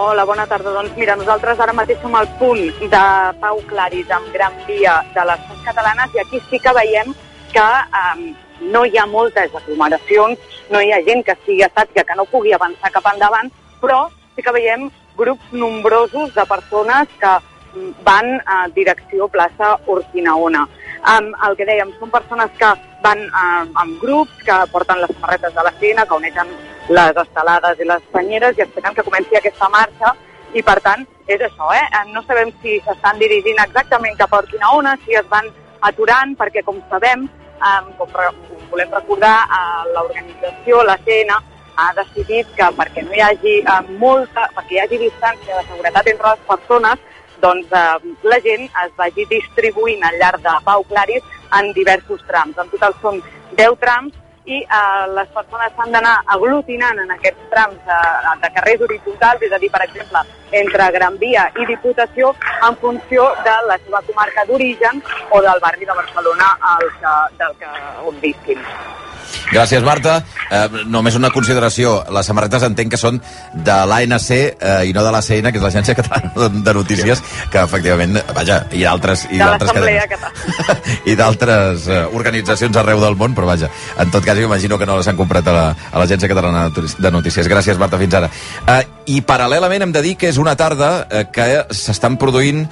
[0.00, 0.70] Hola, bona tarda.
[0.72, 3.00] Doncs mira, nosaltres ara mateix som al punt de
[3.40, 7.12] Pau Claris amb Gran Via de les Fonts Catalanes i aquí sí que veiem
[7.52, 7.66] que
[8.00, 8.30] eh,
[8.72, 10.38] no hi ha moltes aglomeracions,
[10.70, 14.44] no hi ha gent que estigui estàtica, que no pugui avançar cap endavant, però sí
[14.44, 17.32] que veiem grups nombrosos de persones que
[18.04, 20.66] van a direcció plaça Urquinaona.
[21.00, 22.70] Um, el que dèiem, són persones que
[23.04, 26.50] van uh, en grups, que porten les samarretes de la cena, que uneixen
[26.90, 30.12] les estelades i les banyeres i esperen que comenci aquesta marxa
[30.52, 31.84] i per tant és això, eh?
[32.10, 35.46] no sabem si s'estan dirigint exactament cap a Urquinaona, si es van
[35.86, 37.28] aturant, perquè com sabem,
[37.62, 38.32] um, com, re
[38.72, 41.38] volem recordar, uh, l'organització, la CN,
[41.76, 46.10] ha decidit que perquè no hi hagi eh, molta, perquè hi hagi distància de seguretat
[46.12, 47.04] entre les persones,
[47.42, 51.22] doncs eh, la gent es vagi distribuint al llarg de Pau Claris
[51.58, 52.58] en diversos trams.
[52.58, 53.22] En total són
[53.58, 57.98] 10 trams i eh, les persones s'han d'anar aglutinant en aquests trams de,
[58.44, 62.34] de carrers horitzontals, és a dir, per exemple, entre Gran Via i Diputació,
[62.68, 67.56] en funció de la seva comarca d'origen o del barri de Barcelona al que, del
[67.60, 68.66] que on visquin.
[69.50, 70.20] Gràcies, Marta.
[70.50, 71.96] Eh, només una consideració.
[72.14, 73.18] Les samarretes entenc que són
[73.66, 78.20] de l'ANC eh, i no de l'ACN, que és l'Agència Catalana de Notícies, que efectivament,
[78.36, 79.26] vaja, i d'altres...
[79.30, 79.74] I d'altres
[81.10, 84.98] I d'altres eh, organitzacions arreu del món, però vaja, en tot cas, imagino que no
[84.98, 85.56] les han comprat a
[85.98, 87.50] l'Agència la, Catalana de Notícies.
[87.50, 88.30] Gràcies, Marta, fins ara.
[88.66, 88.80] Eh,
[89.16, 92.64] I paral·lelament hem de dir que és una tarda eh, que s'estan produint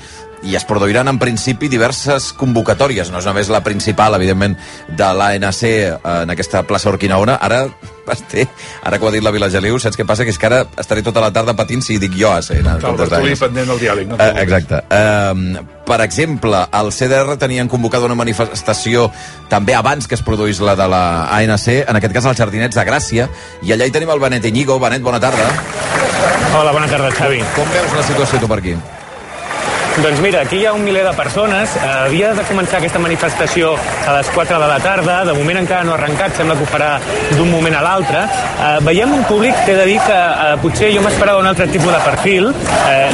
[0.42, 4.56] i es produiran en principi diverses convocatòries, no és només la principal, evidentment,
[4.88, 7.38] de l'ANC eh, en aquesta plaça Orquinaona.
[7.42, 7.66] Ara,
[8.08, 8.46] Basté,
[8.82, 10.24] ara que ho ha dit la Vila Geliu, saps què passa?
[10.24, 12.62] Que és que ara estaré tota la tarda patint si dic jo a ser.
[12.64, 14.08] Cal, Bartolí pendent del diàleg.
[14.08, 14.80] No uh, exacte.
[14.88, 19.10] Uh, per exemple, el CDR tenien convocat una manifestació
[19.52, 21.02] també abans que es produís la de la
[21.36, 23.28] ANC, en aquest cas als Jardinets de Gràcia,
[23.60, 24.80] i allà hi tenim el Benet Iñigo.
[24.80, 25.50] Benet, bona tarda.
[26.56, 27.44] Hola, bona tarda, Xavi.
[27.58, 28.78] Com veus la situació tu per aquí?
[30.02, 31.72] Doncs mira, aquí hi ha un miler de persones.
[31.74, 33.72] Eh, havia de començar aquesta manifestació
[34.06, 35.16] a les 4 de la tarda.
[35.26, 36.90] De moment encara no ha arrencat, sembla que ho farà
[37.32, 38.20] d'un moment a l'altre.
[38.22, 41.66] Eh, veiem un públic que he de dir que eh, potser jo m'esperava un altre
[41.72, 42.52] tipus de perfil.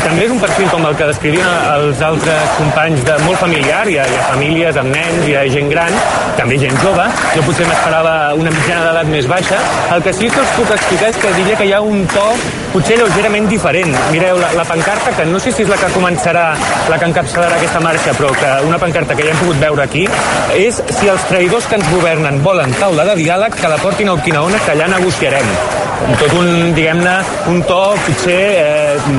[0.04, 3.86] També és un perfil com el que descrivien els altres companys de molt familiar.
[3.88, 5.96] Hi ha, hi ha famílies amb nens, hi ha gent gran,
[6.36, 7.08] també gent jove.
[7.32, 9.62] Jo potser m'esperava una mitjana d'edat més baixa.
[9.96, 12.28] El que sí que us puc explicar és que diria que hi ha un to
[12.74, 13.96] potser lleugerament diferent.
[14.10, 16.48] Mireu, la, la pancarta, que no sé si és la que començarà,
[16.90, 20.04] la que encapçalarà aquesta marxa, però que una pancarta que ja hem pogut veure aquí,
[20.58, 24.18] és si els traïdors que ens governen volen taula de diàleg, que la portin a
[24.18, 25.83] Okinaona, que allà negociarem.
[26.20, 27.14] Tot un, diguem-ne,
[27.50, 29.14] un to potser, eh,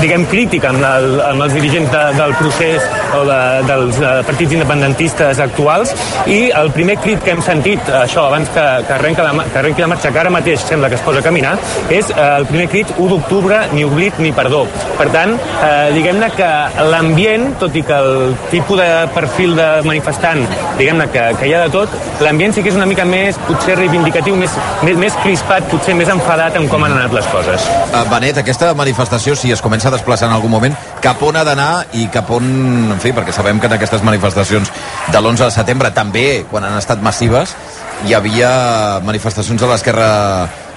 [0.00, 4.54] diguem, crític amb, el, amb els dirigents de, del procés o de, dels eh, partits
[4.56, 5.92] independentistes actuals
[6.30, 9.84] i el primer crit que hem sentit, això, abans que, que, arrenqui la, que arrenqui
[9.84, 11.54] la marxa, que ara mateix sembla que es posa a caminar,
[11.92, 14.64] és eh, el primer crit 1 d'octubre, ni oblit ni perdó.
[14.98, 16.50] Per tant, eh, diguem-ne que
[16.90, 20.44] l'ambient, tot i que el tipus de perfil de manifestant,
[20.80, 23.76] diguem-ne que, que hi ha de tot, l'ambient sí que és una mica més, potser
[23.78, 27.68] reivindicatiu, més, més, més crispat, potser més enfadat amb com han anat les coses.
[27.90, 31.44] Uh, Benet, aquesta manifestació, si es comença a desplaçar en algun moment, cap on ha
[31.46, 32.50] d'anar i cap on...
[32.94, 34.70] En fi, perquè sabem que en aquestes manifestacions
[35.10, 37.56] de l'11 de setembre, també, quan han estat massives,
[38.04, 40.10] hi havia manifestacions de l'esquerra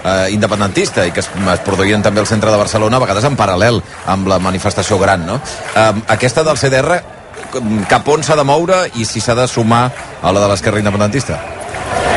[0.03, 3.37] eh, independentista i que es, es produïen també al centre de Barcelona, a vegades en
[3.39, 5.39] paral·lel amb la manifestació gran, no?
[5.75, 7.01] Eh, aquesta del CDR,
[7.89, 9.87] cap on s'ha de moure i si s'ha de sumar
[10.21, 11.39] a la de l'esquerra independentista?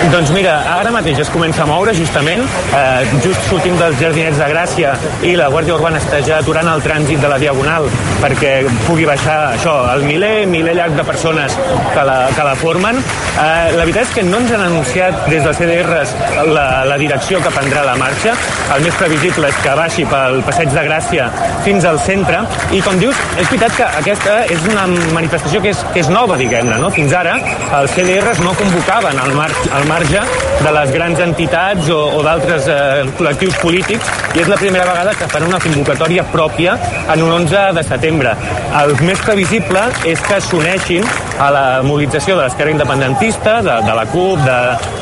[0.08, 2.40] Doncs mira, ara mateix es comença a moure justament,
[2.72, 4.94] eh, just sortim dels Jardinets de Gràcia
[5.28, 7.84] i la Guàrdia Urbana està ja aturant el trànsit de la Diagonal
[8.22, 8.52] perquè
[8.86, 11.56] pugui baixar això, el miler, miler llarg de persones
[11.92, 12.96] que la, que la formen.
[12.96, 16.16] Eh, la veritat és que no ens han anunciat des dels CDRs
[16.48, 18.34] la, la direcció que prendrà la marxa.
[18.74, 21.28] El més previsible és que baixi pel Passeig de Gràcia
[21.66, 22.40] fins al centre
[22.72, 26.40] i com dius, és veritat que aquesta és una manifestació que és, que és nova,
[26.40, 26.88] diguem-ne, no?
[26.94, 27.36] Fins ara
[27.82, 30.20] els CDRs no convocaven al, mar, al marge
[30.60, 35.14] de les grans entitats o, o d'altres eh, col·lectius polítics i és la primera vegada
[35.18, 36.76] que fan una convocatòria pròpia
[37.10, 38.36] en un 11 de setembre.
[38.82, 41.06] El més previsible és que s'uneixin
[41.40, 44.58] a la mobilització de l'esquerra independentista, de, de la CUP, de,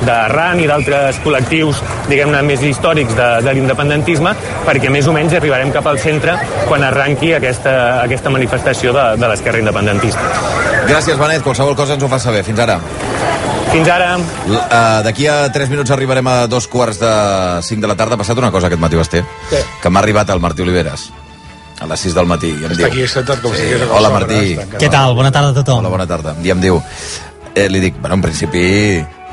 [0.06, 4.32] de RAN i d'altres col·lectius, diguem-ne, més històrics de, de l'independentisme,
[4.64, 6.38] perquè més o menys arribarem cap al centre
[6.70, 7.74] quan arranqui aquesta,
[8.06, 10.32] aquesta manifestació de, de l'esquerra independentista.
[10.88, 11.44] Gràcies, Benet.
[11.44, 12.46] Qualsevol cosa ens ho fa saber.
[12.46, 12.78] Fins ara.
[13.68, 14.16] Fins ara.
[14.16, 17.10] Uh, D'aquí a 3 minuts arribarem a dos quarts de
[17.62, 18.16] 5 de la tarda.
[18.16, 19.22] Ha passat una cosa aquest matí, Basté.
[19.50, 19.60] Què?
[19.82, 21.08] Que m'ha arribat el Martí Oliveres
[21.78, 22.48] a les 6 del matí.
[22.48, 24.40] I em Està diu, aquí sentat com si estigués a Hola, Martí.
[24.56, 25.14] està Què tal?
[25.18, 25.82] Bona tarda a tothom.
[25.82, 26.34] Hola, bona tarda.
[26.42, 26.80] I em diu...
[27.54, 28.64] Eh, li dic, bueno, en principi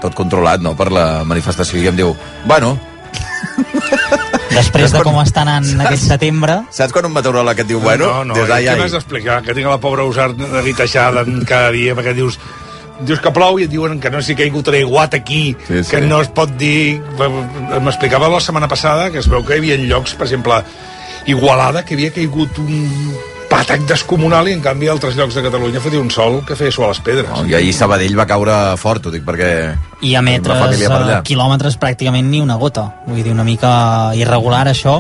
[0.02, 1.80] tot controlat, no?, per la manifestació.
[1.82, 2.12] I em diu,
[2.46, 2.76] bueno...
[4.56, 6.62] Després de com està anant aquest setembre...
[6.76, 8.08] Saps quan un meteoròleg et diu, bueno?
[8.08, 8.80] no, no, dius, ai, què ai.
[8.80, 9.42] m'has d'explicar?
[9.44, 12.38] Que tinc la pobra usar neguitejada cada dia, perquè dius
[13.02, 15.84] dius que plou i et diuen que no sé si ha caigut l'aiguat aquí, Sí,
[15.84, 15.90] sí.
[15.92, 17.02] que no es pot dir...
[17.82, 20.62] M'explicava la setmana passada que es veu que hi havia llocs, per exemple,
[21.28, 22.76] Igualada, que havia caigut un
[23.50, 26.74] patac descomunal i en canvi a altres llocs de Catalunya fotia un sol que feia
[26.74, 27.30] suar les pedres.
[27.30, 29.50] No, I ahir Sabadell va caure fort, ho dic perquè...
[30.06, 32.84] i a metres, a quilòmetres pràcticament ni una gota.
[33.08, 35.00] Vull dir, una mica irregular això.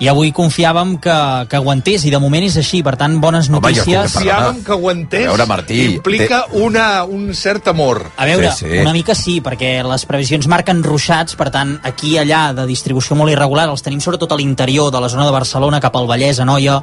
[0.00, 1.16] I avui confiàvem que,
[1.50, 4.14] que aguantés i de moment és així, per tant bones Home, jo notícies.
[4.14, 4.14] Perdona.
[4.14, 5.26] Confiàvem que aguantés.
[5.26, 8.04] A veure, Martí, implica una, un cert amor.
[8.16, 12.14] A veure, Sí, sí, una mica sí, perquè les previsions marquen ruixats, per tant, aquí
[12.14, 15.34] i allà de distribució molt irregular, els tenim sobretot a l'interior de la zona de
[15.34, 16.78] Barcelona, cap al Vallès, Anoia,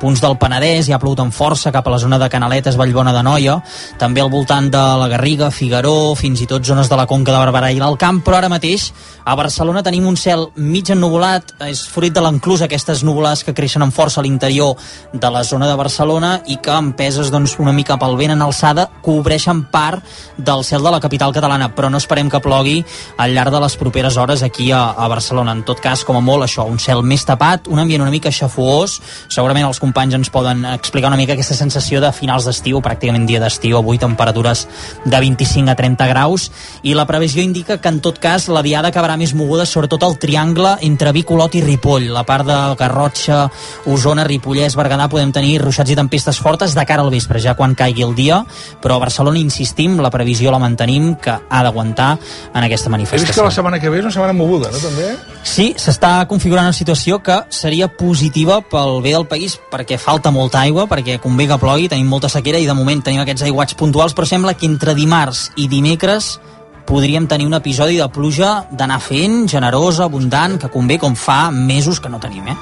[0.00, 3.14] punts del Penedès, ja ha plogut amb força, cap a la zona de Canaletes, Vallbona
[3.16, 3.54] de Noia,
[3.96, 7.40] també al voltant de la Garriga, Figaró, fins i tot zones de la Conca de
[7.40, 8.90] Barberà i l'Alt Camp, però ara mateix
[9.24, 13.80] a Barcelona tenim un cel mig ennuvolat, és fruit de l'enclús aquestes nuvolades que creixen
[13.80, 14.76] amb força a l'interior
[15.14, 18.84] de la zona de Barcelona i que empeses doncs, una mica pel vent en alçada
[19.00, 20.04] cobreixen part
[20.36, 22.82] del cel de la capital catalana, però no esperem que plogui
[23.16, 25.56] al llarg de les properes hores aquí a, a Barcelona.
[25.56, 28.28] En tot cas, com a molt, això, un cel més tapat, un ambient una mica
[28.28, 28.98] xafuós,
[29.32, 33.38] segurament els companys ens poden explicar una mica aquesta sensació de finals d'estiu, pràcticament dia
[33.42, 34.66] d'estiu, avui temperatures
[35.04, 36.48] de 25 a 30 graus,
[36.82, 40.18] i la previsió indica que en tot cas la diada acabarà més moguda sobretot al
[40.18, 42.10] triangle entre Vic, Olot i Ripoll.
[42.12, 43.44] La part de Garrotxa,
[43.90, 47.76] Osona, Ripollès, Berguedà podem tenir ruixats i tempestes fortes de cara al vespre, ja quan
[47.78, 48.40] caigui el dia,
[48.82, 52.16] però a Barcelona insistim, la previsió la mantenim que ha d'aguantar
[52.52, 53.44] en aquesta He vist que manifestació.
[53.44, 55.14] la setmana que ve és una setmana moguda, no, també?
[55.44, 60.60] Sí, s'està configurant una situació que seria positiva pel bé del país perquè falta molta
[60.60, 64.14] aigua, perquè convé que plogui, tenim molta sequera i de moment tenim aquests aiguats puntuals,
[64.14, 66.38] però sembla que entre dimarts i dimecres
[66.86, 72.00] podríem tenir un episodi de pluja d'anar fent, generosa, abundant, que convé com fa mesos
[72.00, 72.56] que no tenim, eh?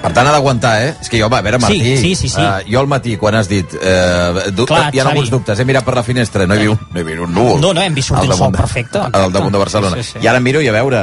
[0.00, 0.94] Per tant, ha d'aguantar, eh?
[1.02, 1.76] És que jo, a veure, Martí...
[1.78, 2.40] Sí, sí, sí, sí.
[2.40, 3.68] Uh, jo al matí, quan has dit...
[3.76, 5.10] Uh, du, Clar, hi ha Xavi.
[5.10, 5.60] alguns dubtes.
[5.60, 7.60] He mirat per la finestra, no he vist, un- no he vist un núvol.
[7.60, 9.02] No, no, hem vist sortir Al el sol de- perfecte.
[9.12, 9.96] Al damunt de Barcelona.
[10.00, 10.22] Sí, sí.
[10.24, 11.02] I ara miro i a veure...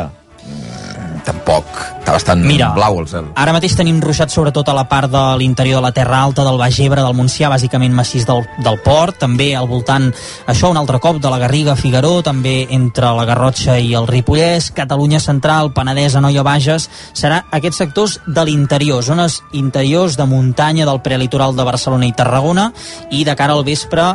[1.28, 1.68] Tampoc.
[2.00, 3.26] Està bastant Mira, blau el cel.
[3.36, 6.60] Ara mateix tenim ruixat sobretot a la part de l'interior de la Terra Alta, del
[6.60, 10.08] Baix Ebre, del Montsià, bàsicament massís del, del port, també al voltant,
[10.48, 14.72] això un altre cop, de la Garriga, Figaró, també entre la Garrotxa i el Ripollès,
[14.78, 21.04] Catalunya Central, Penedès, Anoia, Bages, serà aquests sectors de l'interior, zones interiors de muntanya del
[21.04, 22.72] prelitoral de Barcelona i Tarragona,
[23.12, 24.14] i de cara al vespre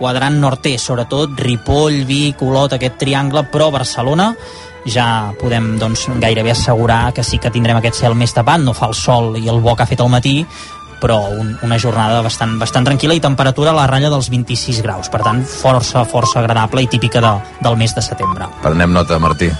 [0.00, 4.34] quadrant nord-est, sobretot Ripoll, Vic, Olot, aquest triangle, però Barcelona
[4.88, 8.90] ja podem doncs, gairebé assegurar que sí que tindrem aquest cel més tapat, no fa
[8.90, 10.38] el sol i el bo que ha fet al matí,
[11.00, 15.08] però un, una jornada bastant, bastant tranquil·la i temperatura a la ratlla dels 26 graus,
[15.10, 18.50] per tant força, força agradable i típica de, del mes de setembre.
[18.62, 19.50] Prenem nota, Martí.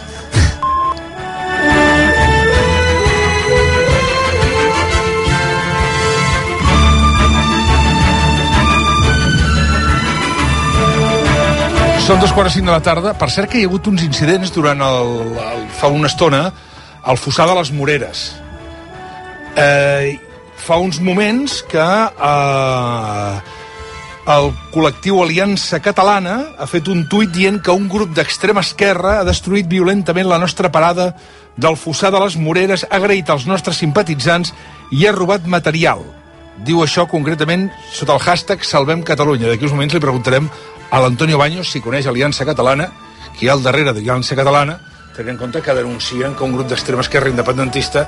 [12.10, 13.12] Són dos quarts cinc de la tarda.
[13.14, 16.40] Per cert que hi ha hagut uns incidents durant el, el, fa una estona
[17.06, 18.22] al fossar de les Moreres.
[19.54, 20.18] Eh,
[20.58, 21.86] fa uns moments que
[22.32, 23.38] eh,
[24.34, 29.28] el col·lectiu Aliança Catalana ha fet un tuit dient que un grup d'extrema esquerra ha
[29.30, 31.12] destruït violentament la nostra parada
[31.54, 34.50] del fossar de les Moreres, ha agraït als nostres simpatitzants
[34.90, 36.02] i ha robat material.
[36.58, 39.48] Diu això concretament sota el hashtag Salvem Catalunya.
[39.48, 40.50] D'aquí uns moments li preguntarem
[40.90, 42.90] a l'Antonio Baños si coneix Aliança Catalana,
[43.36, 44.80] qui hi ha al darrere d'Aliança Catalana,
[45.16, 48.06] tenint en compte que denuncien que un grup d'extrema esquerra independentista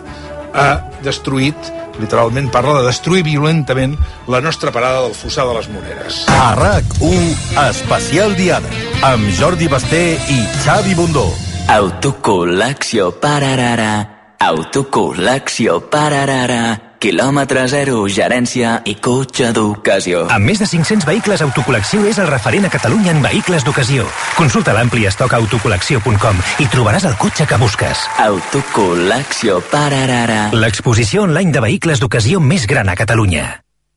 [0.52, 0.68] ha
[1.04, 1.56] destruït,
[2.00, 3.96] literalment parla de destruir violentament
[4.28, 6.22] la nostra parada del fossar de les Moreres.
[6.28, 7.32] A RAC1,
[7.68, 8.68] especial diada,
[9.08, 10.02] amb Jordi Basté
[10.32, 11.26] i Xavi Bundó.
[11.72, 13.92] Autocol·lecció pararara,
[14.40, 20.26] autocol·lecció pararara, quilòmetre zero, gerència i cotxe d'ocasió.
[20.30, 24.06] Amb més de 500 vehicles, Autocol·lecció és el referent a Catalunya en vehicles d'ocasió.
[24.38, 28.06] Consulta l'ampli estoc a autocol·lecció.com i trobaràs el cotxe que busques.
[28.22, 30.52] Autocol·lecció pararara.
[30.54, 33.48] L'exposició online de vehicles d'ocasió més gran a Catalunya.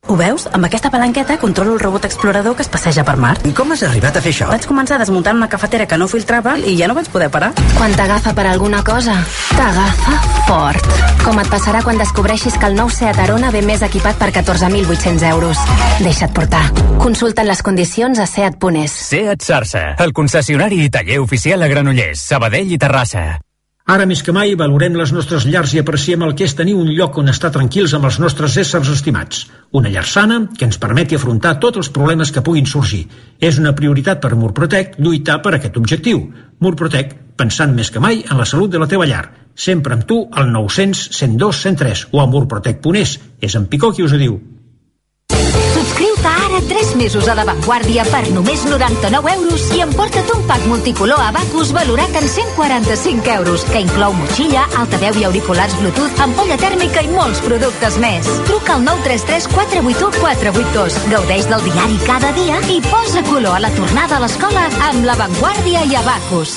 [0.08, 0.46] Ho veus?
[0.54, 3.34] Amb aquesta palanqueta controlo el robot explorador que es passeja per mar.
[3.48, 4.50] I com has arribat a fer això?
[4.52, 7.54] Vaig començar desmuntant una cafetera que no filtrava i ja no vaig poder parar.
[7.78, 9.16] Quan t'agafa per alguna cosa,
[9.56, 10.92] t'agafa fort.
[11.26, 15.26] Com et passarà quan descobreixis que el nou Seat Arona ve més equipat per 14.800
[15.32, 15.64] euros.
[16.06, 16.68] Deixa't portar.
[17.02, 19.00] Consulta'n les condicions a seat.es.
[19.10, 23.45] Seat Sarsa, el concessionari i taller oficial a Granollers, Sabadell i Terrassa.
[23.86, 26.88] Ara més que mai valorem les nostres llars i apreciem el que és tenir un
[26.90, 29.44] lloc on estar tranquils amb els nostres éssers estimats.
[29.78, 33.04] Una llar sana que ens permeti afrontar tots els problemes que puguin sorgir.
[33.38, 36.24] És una prioritat per Murprotec lluitar per aquest objectiu.
[36.66, 39.28] Murprotec, pensant més que mai en la salut de la teva llar.
[39.54, 43.18] Sempre amb tu al 900 102 103 o a murprotec.es.
[43.38, 44.42] És en Picó qui us ho diu.
[46.56, 51.20] Ara 3 mesos a La Vanguardia per només 99 euros i emporta't un pack multicolor
[51.20, 57.04] a Bacus valorat en 145 euros, que inclou motxilla, altaveu i auriculars Bluetooth, ampolla tèrmica
[57.04, 58.30] i molts productes més.
[58.48, 61.02] Truca al 933 481 482.
[61.12, 65.20] Gaudeix del diari cada dia i posa color a la tornada a l'escola amb La
[65.20, 66.56] Vanguardia i Abacus.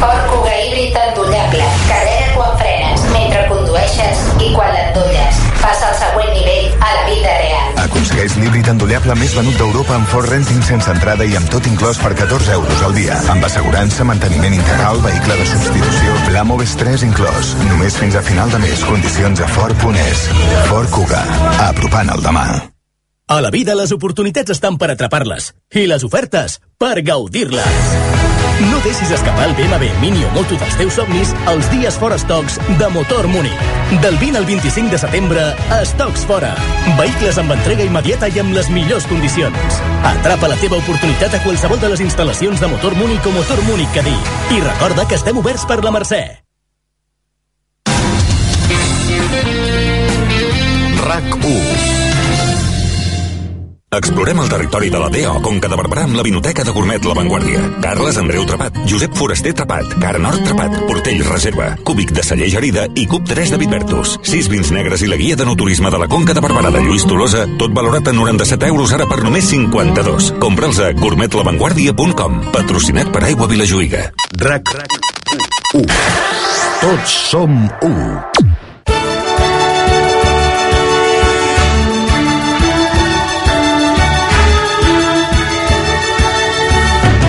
[0.00, 1.68] Ford Kuga híbrid endollable.
[1.84, 5.12] Carrega quan frenes, mentre condueixes i quan l'endolles.
[5.12, 5.41] Passa
[8.12, 8.22] real.
[8.22, 11.98] Aconsegueix l'híbrid endollable més venut d'Europa amb Ford Renting sense entrada i amb tot inclòs
[11.98, 13.16] per 14 euros al dia.
[13.32, 17.54] Amb assegurança, manteniment integral, vehicle de substitució, Pla Moves 3 inclòs.
[17.70, 18.84] Només fins a final de mes.
[18.86, 20.26] Condicions a Ford.es.
[20.68, 21.22] Ford Kuga.
[21.66, 22.46] Apropant el demà.
[23.32, 28.21] A la vida les oportunitats estan per atrapar-les i les ofertes per gaudir-les.
[28.70, 32.58] No deixis escapar el BMW Mini o Moto dels teus somnis els dies fora estocs
[32.78, 33.56] de Motor Múnich.
[34.02, 35.46] Del 20 al 25 de setembre,
[35.80, 36.52] estocs fora.
[36.98, 39.80] Vehicles amb entrega immediata i amb les millors condicions.
[40.12, 43.90] Atrapa la teva oportunitat a qualsevol de les instal·lacions de Motor Múnich o Motor Múnich
[43.96, 44.16] Cadí.
[44.52, 46.22] I recorda que estem oberts per la Mercè.
[51.02, 51.91] RAC1
[53.92, 57.12] Explorem el territori de la DO Conca de Barberà amb la Vinoteca de Gourmet La
[57.12, 57.60] Vanguardia.
[57.84, 62.86] Carles Andreu Trapat, Josep Foraster Trapat, Car Nord Trapat, Portell Reserva, Cúbic de Celler Gerida
[62.96, 64.14] i Cub 3 de Vitbertus.
[64.24, 66.80] Sis vins negres i la guia de no turisme de la Conca de Barberà de
[66.86, 70.32] Lluís Tolosa, tot valorat a 97 euros ara per només 52.
[70.40, 72.42] Compra'ls a gourmetlavanguardia.com.
[72.56, 74.08] Patrocinat per Aigua Vilajuïga.
[74.40, 74.72] RAC
[75.76, 75.84] 1
[76.80, 78.31] Tots som 1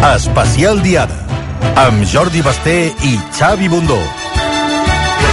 [0.03, 1.15] Especial Diada
[1.79, 4.01] amb Jordi Basté i Xavi Bundó.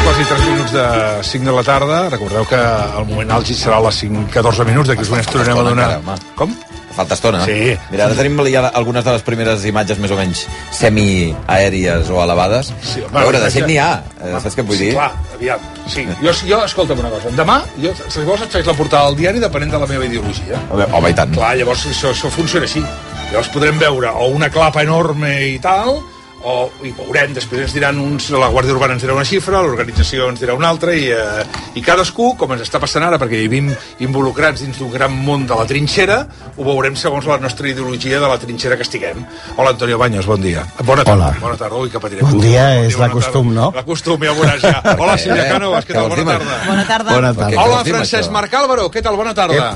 [0.04, 0.84] quasi 3 minuts de
[1.22, 1.98] 5 de la tarda.
[2.08, 2.60] Recordeu que
[3.00, 6.18] el moment àlgid serà a les 5-14 minuts, d'aquí uns moments tornarem a donar...
[6.38, 6.54] Com?
[7.00, 7.44] Falta estona.
[7.48, 7.72] Sí.
[7.90, 10.42] Mira, ara tenim ja algunes de les primeres imatges més o menys
[10.76, 12.72] semi-aèries o elevades.
[12.84, 13.90] Sí, a veure, de fet n'hi ha.
[14.20, 14.92] Eh, Saps què vull Sí, dir?
[14.98, 15.62] clar, aviam.
[15.88, 16.04] Sí.
[16.20, 17.32] Jo, jo, escolta'm una cosa.
[17.36, 20.60] Demà, jo, si vols, et faig la portada al diari depenent de la meva ideologia.
[20.70, 21.32] Home, home, i tant.
[21.34, 22.84] Clar, llavors això, això funciona així.
[23.30, 26.00] Llavors podrem veure o una clapa enorme i tal,
[26.42, 30.28] o i veurem, després ens diran uns, la Guàrdia Urbana ens dirà una xifra, l'organització
[30.30, 31.44] ens dirà una altra, i, eh,
[31.76, 33.70] i cadascú, com ens està passant ara, perquè hi vivim
[34.06, 36.22] involucrats dins d'un gran món de la trinxera,
[36.56, 39.22] ho veurem segons la nostra ideologia de la trinxera que estiguem.
[39.56, 40.64] Hola, Antonio Baños, bon dia.
[40.80, 41.30] Bona tarda.
[41.30, 41.38] Hola.
[41.44, 41.76] Bona tarda.
[41.76, 42.26] Ui, que patirem.
[42.26, 43.70] Bon dia, és bona la costum, no?
[43.76, 44.80] La costum, ja ho veuràs ja.
[45.00, 46.10] Hola, Sílvia Cànovas, què tal?
[46.12, 46.60] Bona tarda.
[46.66, 47.14] Bona tarda.
[47.14, 47.64] Bona tarda.
[47.64, 49.20] Hola, Francesc Marc Álvaro, què tal?
[49.20, 49.72] Bona tarda.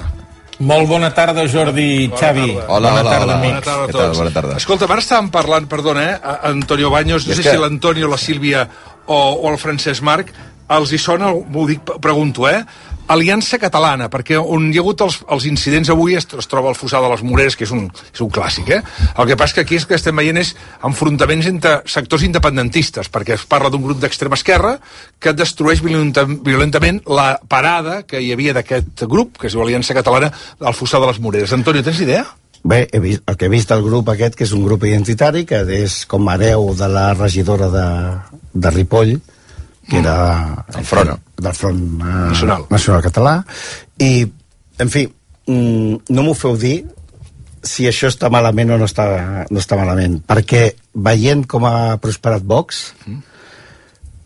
[0.62, 2.52] Molt bona tarda, Jordi i Xavi.
[2.68, 3.34] Hola, bona hola, tarda, hola.
[3.40, 3.54] amics.
[3.54, 4.00] Bona tarda a tal?
[4.06, 4.18] tots.
[4.18, 4.56] Bona tarda.
[4.56, 6.18] Escolta, ara estàvem parlant, perdona, eh,
[6.50, 8.68] Antonio Baños, no sé que- si l'Antonio, la Sílvia
[9.06, 10.30] o, o el Francesc Marc,
[10.68, 12.64] els hi sona, m'ho dic, pregunto, eh?
[13.08, 16.78] Aliança Catalana, perquè on hi ha hagut els, els incidents avui es, es troba el
[16.78, 18.80] Fossar de les Moreres, que és un, és un clàssic, eh?
[19.18, 20.54] El que passa que aquí és que estem veient és
[20.88, 24.78] enfrontaments entre sectors independentistes, perquè es parla d'un grup d'extrema esquerra
[25.20, 29.96] que destrueix violenta, violentament la parada que hi havia d'aquest grup, que es diu Aliança
[29.96, 31.52] Catalana, al Fossar de les Moreres.
[31.52, 32.24] Antonio, tens idea?
[32.64, 35.44] Bé, he vist, el que he vist del grup aquest, que és un grup identitari,
[35.44, 37.86] que és com hereu de la regidora de,
[38.56, 39.18] de Ripoll,
[39.88, 40.64] que era...
[40.74, 41.14] El front.
[41.36, 42.66] Del front eh, Nacional.
[42.70, 43.34] nacional català.
[43.98, 44.26] I,
[44.80, 45.06] en fi,
[45.46, 46.76] mm, no m'ho feu dir
[47.64, 49.06] si això està malament o no està,
[49.50, 50.18] no està malament.
[50.28, 52.84] Perquè veient com ha prosperat Vox,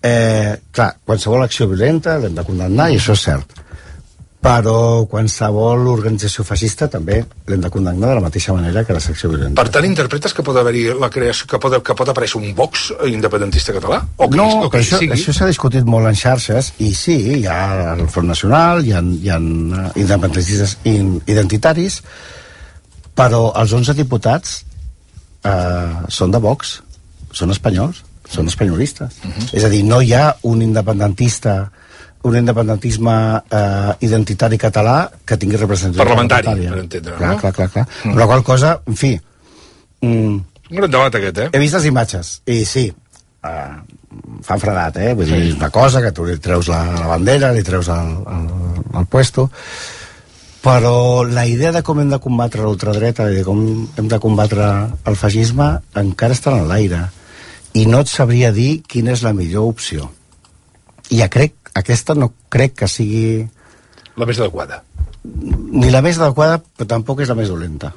[0.03, 3.59] eh, clar, qualsevol acció violenta l'hem de condemnar, i això és cert
[4.39, 7.19] però qualsevol organització feixista també
[7.51, 9.59] l'hem de condemnar de la mateixa manera que la secció violenta.
[9.59, 12.93] Per tant, interpretes que pot haver-hi la creació, que pot, que pot aparèixer un Vox
[13.11, 13.99] independentista català?
[14.17, 15.17] O que, no, o que això, sigui?
[15.17, 19.03] això s'ha discutit molt en xarxes i sí, hi ha el Front Nacional, hi ha,
[19.03, 21.99] hi ha independentistes in, identitaris,
[23.19, 24.61] però els 11 diputats
[25.43, 26.77] eh, són de Vox,
[27.35, 29.19] són espanyols, són espanyolistes.
[29.25, 29.51] Uh -huh.
[29.53, 31.73] És a dir, no hi ha un independentista
[32.23, 33.15] un independentisme
[33.51, 36.71] eh, identitari català que tingui representació parlamentària.
[36.73, 37.41] per entendre, clar, no?
[37.43, 37.85] Clar, clar, clar.
[38.05, 38.15] Mm.
[38.17, 39.13] Però qual cosa, en fi...
[40.03, 40.39] Mm,
[40.69, 41.51] Un gran debat aquest, eh?
[41.53, 42.83] he vist les imatges, i sí,
[43.49, 43.77] eh,
[44.45, 45.15] fan fredat, eh?
[45.17, 48.11] Vull dir, és una cosa que tu li treus la, la bandera, li treus el,
[48.35, 48.51] el,
[49.01, 49.47] el puesto,
[50.61, 53.63] però la idea de com hem de combatre l'ultradreta i de com
[53.97, 54.67] hem de combatre
[55.07, 57.07] el feixisme encara està en l'aire
[57.79, 60.11] i no et sabria dir quina és la millor opció
[61.09, 63.49] i ja crec, aquesta no crec que sigui
[64.17, 64.83] La més adequada.
[65.25, 67.93] ni la més adequada però tampoc és la més dolenta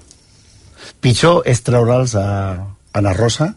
[1.02, 2.26] pitjor és treure'ls a
[2.94, 3.54] Ana Rosa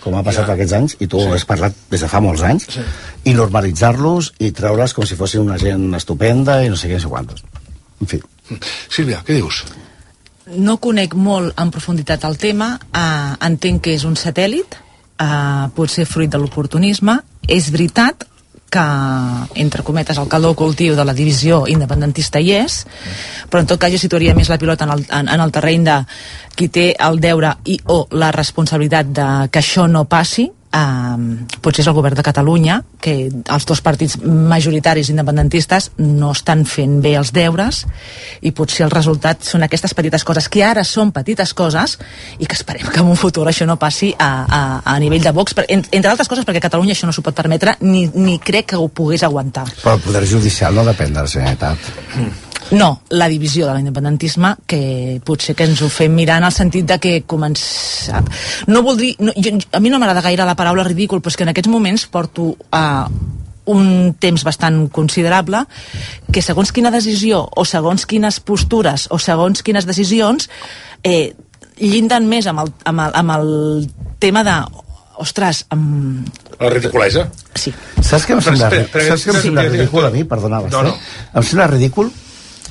[0.00, 0.54] com ha passat Ja.
[0.54, 1.26] aquests anys, i tu Sí.
[1.28, 2.80] has parlat des de fa molts anys, Sí.
[3.24, 7.00] i normalitzar-los i treure'ls com si fossin una gent estupenda i no sé què, no
[7.00, 7.42] sé quantos.
[8.00, 8.20] En fi.
[8.88, 9.64] Sílvia, què dius?
[10.56, 14.72] No conec molt en profunditat el tema, eh, entenc que és un satèl·lit,
[15.18, 17.20] eh, potser fruit de l'oportunisme.
[17.46, 18.24] És veritat
[18.70, 18.84] que,
[19.60, 22.84] entre cometes, el calor cultiu de la divisió independentista hi és,
[23.50, 25.84] però en tot cas jo situaria més la pilota en el, en, en el terreny
[25.88, 25.98] de
[26.56, 31.82] qui té el deure i o la responsabilitat de que això no passi, Um, potser
[31.82, 37.16] és el govern de Catalunya que els dos partits majoritaris independentistes no estan fent bé
[37.18, 37.80] els deures
[38.46, 41.96] i potser el resultat són aquestes petites coses que ara són petites coses
[42.38, 44.60] i que esperem que en un futur això no passi a, a,
[44.94, 47.34] a nivell de Vox, per, en, entre altres coses perquè Catalunya això no s'ho pot
[47.34, 49.66] permetre ni, ni crec que ho pogués aguantar.
[49.82, 51.90] Però el poder judicial no depèn de la Generalitat.
[52.70, 56.86] No, la divisió de l'independentisme que potser que ens ho fem mirar en el sentit
[56.86, 58.22] de que comença...
[58.70, 59.10] No vol dir...
[59.18, 61.70] No, jo, a mi no m'agrada gaire la paraula ridícul, però és que en aquests
[61.72, 63.10] moments porto uh,
[63.70, 65.64] un temps bastant considerable
[66.32, 70.48] que segons quina decisió o segons quines postures o segons quines decisions
[71.02, 71.34] eh,
[71.80, 73.52] llinden més amb el, amb el, amb el
[74.22, 74.56] tema de
[75.20, 76.26] ostres, amb...
[76.60, 77.26] La ridiculesa?
[77.56, 77.72] Sí.
[78.00, 80.24] Saps què em sembla, saps què em sembla ridícul a mi?
[80.28, 80.96] Perdona, No, no.
[81.34, 82.10] Em sembla ridícul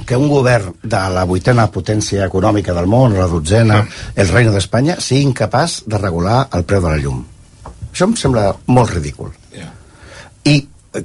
[0.06, 3.84] que un govern de la vuitena potència econòmica del món, la dotzena,
[4.16, 7.24] el reino d'Espanya, sigui incapaç de regular el preu de la llum.
[7.92, 9.32] Això em sembla molt ridícul.
[9.56, 9.72] Yeah.
[10.46, 10.56] I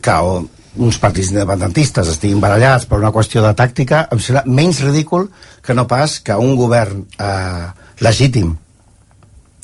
[0.01, 0.19] que
[0.75, 5.29] uns partits independentistes estiguin barallats per una qüestió de tàctica, em sembla menys ridícul
[5.63, 7.67] que no pas que un govern eh,
[8.03, 8.57] legítim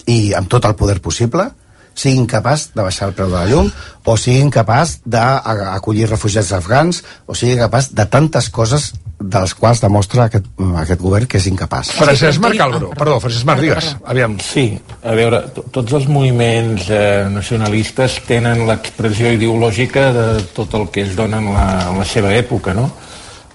[0.06, 1.50] i amb tot el poder possible
[1.94, 3.70] sigui incapaç de baixar el preu de la llum
[4.04, 10.24] o sigui incapaç d'acollir refugiats afgans o sigui capaç de tantes coses dels quals demostra
[10.30, 10.46] aquest,
[10.80, 11.90] aquest govern que és incapaç.
[11.92, 13.90] Francesc Marc Álvaro, perdó, Francesc Marc, digues.
[14.08, 14.38] Aviam.
[14.40, 20.24] Sí, a veure, to- tots els moviments eh, nacionalistes tenen l'expressió ideològica de
[20.56, 22.88] tot el que es dona en la, en la seva època, no?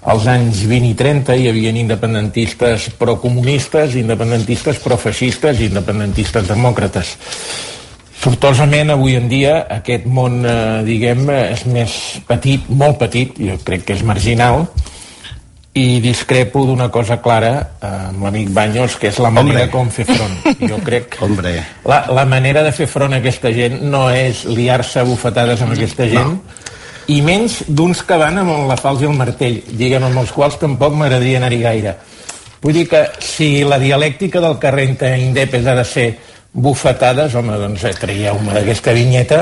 [0.06, 7.16] Als anys 20 i 30 hi havia independentistes procomunistes, independentistes profeixistes i independentistes demòcrates.
[8.26, 11.92] Sortosament, avui en dia, aquest món, eh, diguem, és més
[12.26, 14.64] petit, molt petit, jo crec que és marginal,
[15.78, 19.70] i discrepo d'una cosa clara eh, amb l'amic Banyos, que és la manera Hombre.
[19.70, 20.34] com fer front.
[20.58, 21.54] Jo crec que Hombre.
[21.86, 25.76] la, la manera de fer front a aquesta gent no és liar-se a bufetades amb
[25.76, 26.40] aquesta gent,
[27.06, 30.58] i menys d'uns que van amb la falç i el martell, diguem, amb els quals
[30.58, 31.94] tampoc m'agradaria anar-hi gaire.
[32.58, 36.08] Vull dir que si la dialèctica del carrer entre indepes ha de ser
[36.56, 39.40] bufetades, home, doncs eh, traieu-me d'aquesta vinyeta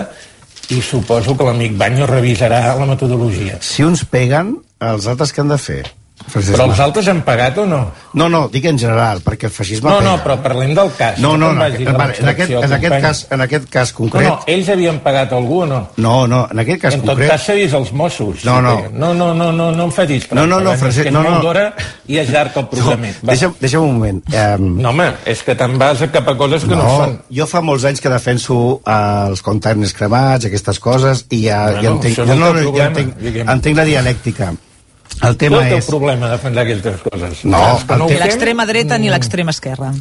[0.75, 3.61] i suposo que l'amic Banyo revisarà la metodologia.
[3.63, 5.83] Si uns peguen, els altres què han de fer?
[6.25, 7.81] Francesc Però els altres han pagat o no?
[8.17, 10.11] No, no, dic en general, perquè el feixisme No, pega.
[10.11, 11.19] no, però parlem del cas.
[11.21, 13.97] No, no, no, vagis en, vale, en, aquest, en, aquest cas, en aquest cas No,
[13.99, 14.29] concret...
[14.29, 15.81] no, ells havien pagat algú o no?
[16.01, 17.31] No, no, en aquest cas en tot concret...
[17.35, 18.45] cas s'ha vist els Mossos.
[18.49, 18.75] No, si no.
[18.77, 18.99] peguen.
[18.99, 21.39] no, no, no, no, no em facis No, no, no, Francesc, no, no.
[21.45, 21.67] d'hora
[22.09, 23.21] i és llarg el programet.
[23.23, 23.33] Va.
[23.35, 24.23] Deixa'm, deixa'm un moment.
[24.33, 27.19] Um, No, home, és que te'n vas a cap a coses que no, no, són.
[27.31, 31.83] jo fa molts anys que defenso eh, els containers cremats, aquestes coses, i ja, Bueno,
[31.83, 34.55] ja entenc, no, teu ja entenc, entenc la dialèctica.
[35.23, 37.45] El tema és el problema defensar aquestes coses?
[37.47, 39.93] No, ho Ni l'extrema dreta ni l'extrema esquerra.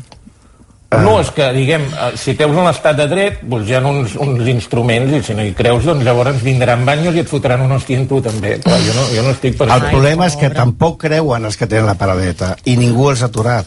[1.02, 4.14] No, és que, diguem, eh, si creus en l'estat de dret, doncs hi ha uns,
[4.22, 7.74] uns instruments, i si no hi creus, doncs llavors vindran banyos i et fotran un
[7.74, 8.60] hòstia en tu, també.
[8.62, 9.90] Però jo no, jo no estic per El això.
[9.90, 13.66] problema és que tampoc creuen els que tenen la paradeta, i ningú els ha aturat.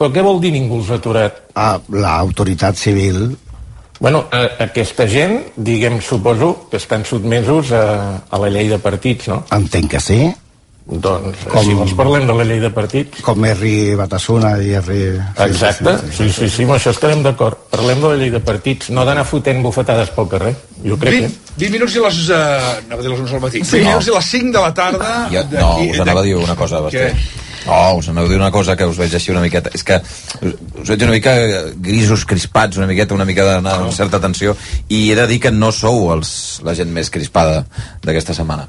[0.00, 1.42] Però què vol dir ningú els ha aturat?
[1.54, 3.36] Ah, L'autoritat civil
[4.00, 7.84] Bueno, a, aquesta gent, diguem, suposo que estan sotmesos a,
[8.24, 9.42] a la llei de partits, no?
[9.52, 10.22] entenc que sí,
[10.90, 11.64] Doncs, Com- Com...
[11.68, 13.20] si vols parlem de la llei de partits.
[13.22, 15.02] com Erri Batasuna i Erri...
[15.46, 17.60] Exacte, sí, sí, sí, amb això estarem d'acord.
[17.70, 20.50] Parlem de la llei de partits, no d'anar fotent bufetades pel carrer.
[20.82, 21.20] Jo crec que...
[21.28, 22.18] 20, 20 minuts i les...
[22.26, 22.40] Uh,
[22.88, 23.62] anava a dir les 11 del matí.
[23.62, 23.84] 20 Sí.
[23.86, 25.12] minuts i les 5 de la tarda.
[25.30, 27.06] Jo, no, d'aquí- us anava a dir una cosa, Basté.
[27.68, 29.70] No, us anava a dir una cosa que us veig així una miqueta...
[29.76, 31.36] És que us, us veig una mica
[31.76, 34.56] grisos, crispats, una miqueta, una mica d'anar amb certa tensió,
[34.88, 36.34] i he de dir que no sou els,
[36.66, 37.62] la gent més crispada
[38.02, 38.66] d'aquesta setmana.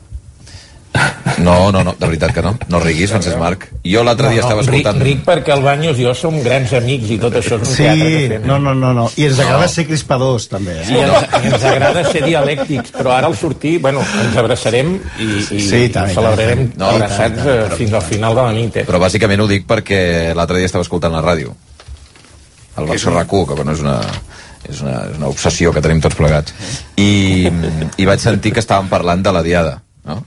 [1.41, 2.51] No, no, no, de veritat que no.
[2.69, 3.63] No riguis, Francesc Marc.
[3.87, 4.99] Jo l'altre dia estava escoltant...
[5.01, 7.71] Ric, ric perquè el Banyos i jo som grans amics i tot això és un
[7.71, 8.45] Sí, teatre que fem.
[8.47, 9.05] no, no, no, no.
[9.17, 9.71] I ens agrada No.
[9.73, 10.75] ser crispadors, també.
[10.85, 11.05] I Eh?
[11.07, 15.43] ens, i ens agrada ser dialèctics, però ara al sortir, bueno, ens abraçarem i, i,
[15.61, 18.35] Sí, i tant, i celebrarem no, No, abraçats tant, tant, eh, però- fins al final
[18.35, 18.77] de la nit.
[18.77, 18.85] Eh?
[18.85, 20.01] Però bàsicament ho dic perquè
[20.37, 21.55] l'altre dia estava escoltant la ràdio.
[22.77, 23.97] El versió RAC1, que bueno, és una,
[24.69, 26.53] és una, és una obsessió que tenim tots plegats.
[26.97, 27.49] I,
[27.97, 30.21] i vaig sentir que estàvem parlant de la diada, no?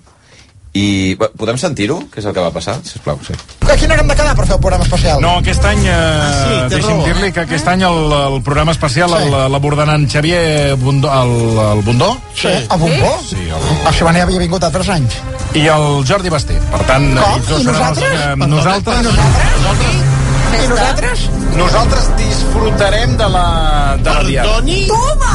[0.74, 2.00] I bé, podem sentir-ho?
[2.10, 2.72] Què és el que va passar?
[2.82, 3.30] Sisplau, sí.
[3.62, 5.20] A quina hora hem de quedar per fer el programa especial?
[5.22, 5.92] No, aquest any, eh,
[6.34, 9.20] sí, té deixi'm dir-li que aquest any el, el programa especial Sí.
[9.28, 11.32] el- l'abordaran Xavier Bundó, el,
[11.76, 12.48] el Bundó Sí.
[12.68, 13.12] A Bombó?
[13.22, 13.86] Sí, el...
[13.86, 15.14] A Xivani havia vingut altres anys.
[15.54, 16.58] i el Jordi Basté.
[16.72, 17.38] Per tant, Com?
[17.38, 18.10] I seran els nosaltres?
[18.10, 21.28] que- nosaltres, I nosaltres?
[21.56, 24.58] nosaltres disfrutarem de la, de la diada.
[24.88, 25.34] Toma!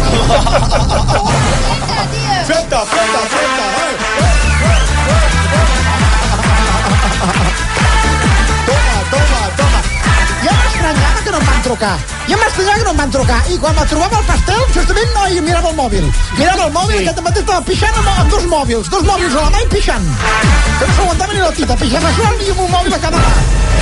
[2.50, 3.66] Feta, feta, feta,
[11.30, 11.94] que no em van trucar.
[12.28, 13.40] Ja m'estranyava que no em van trucar.
[13.50, 16.06] I quan me trobava el pastel, justament no, i mirava el mòbil.
[16.38, 17.06] Mirava el mòbil, sí.
[17.08, 18.90] aquest matí estava pixant amb, amb dos mòbils.
[18.90, 20.08] Dos mòbils a la mà i pixant.
[20.80, 21.76] Que no s'aguantava ni la tita.
[21.80, 23.32] Pixava sol i amb un mòbil a cada mà.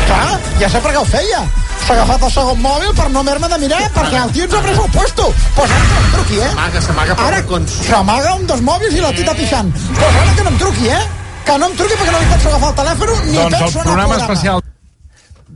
[0.09, 1.41] Clar, ja sé per què ho feia.
[1.87, 4.63] S'ha agafat el segon mòbil per no haver-me de mirar, perquè el tio ens ha
[4.65, 5.29] pres el puesto.
[5.57, 6.49] Pues ara que no em truqui, eh?
[6.53, 7.77] S'amaga, s'amaga per Ara racons.
[7.89, 9.73] s'amaga amb dos mòbils i la tita pixant.
[10.01, 11.05] Pues ara que no em truqui, eh?
[11.49, 13.65] Que no em truqui perquè no li penso agafar el telèfon ni Doncs el penso
[13.65, 14.35] anar al programa programa.
[14.35, 14.63] especial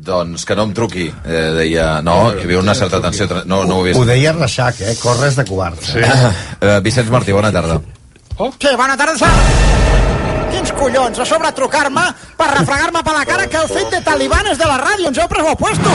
[0.02, 2.00] Doncs que no em truqui, eh, deia...
[2.02, 3.28] No, hi havia una certa tensió...
[3.46, 4.00] No, no ho Ho vist.
[4.08, 4.96] deia Reixac, eh?
[4.98, 5.92] Corres de covards.
[5.92, 6.02] Sí.
[6.02, 7.78] Eh, Vicenç Martí, bona tarda.
[8.58, 9.70] Sí, bona tarda, Sara.
[10.52, 12.02] Quins collons, a sobre trucar-me
[12.36, 15.28] per refregar-me per la cara que el fet de talibanes de la ràdio ens heu
[15.30, 15.94] pres el puesto.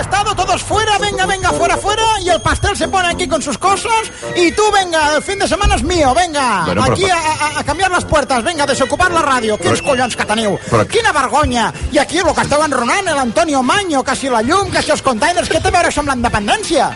[0.00, 3.58] Estado, todos fuera, venga, venga, fuera, fuera, y el pastel se pone aquí con sus
[3.58, 7.16] cosas, y tú, venga, el fin de semana es mío, venga, Bueno, però aquí a,
[7.16, 11.12] a, a canviar les puertes, venga, desocupar la ràdio, quins collons que teniu, però- quina
[11.12, 14.90] vergonya, i aquí el que esteu enronant, l'Antonio Maño, que si la llum, que si
[14.90, 16.90] els containers, què té a veure això amb la independència?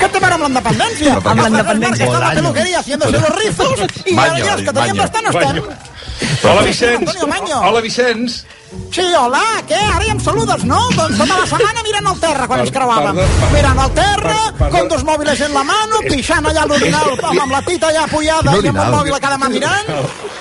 [0.00, 1.14] Què té a veure amb la independència?
[1.14, 1.42] Però per Amb què?
[1.42, 3.80] la independència està a la peluqueria haciéndose los rizos
[4.12, 5.62] Maño, ara ja els que bastant estem.
[6.42, 6.62] Hola,
[7.26, 7.60] Maño.
[7.60, 8.44] Hola, Vicenç.
[8.94, 9.74] Sí, hola, què?
[9.78, 10.78] Ara ja em saludes, no?
[10.94, 13.16] Doncs tota la setmana, mira, mirant al terra quan Per- ens creuàvem.
[13.16, 14.36] per- Mirant al terra,
[14.70, 18.68] con dos mòbils en la mano, pixant allà l'orinal amb, la tita allà apoyada i
[18.68, 19.90] amb el mòbil a cada mà mirant.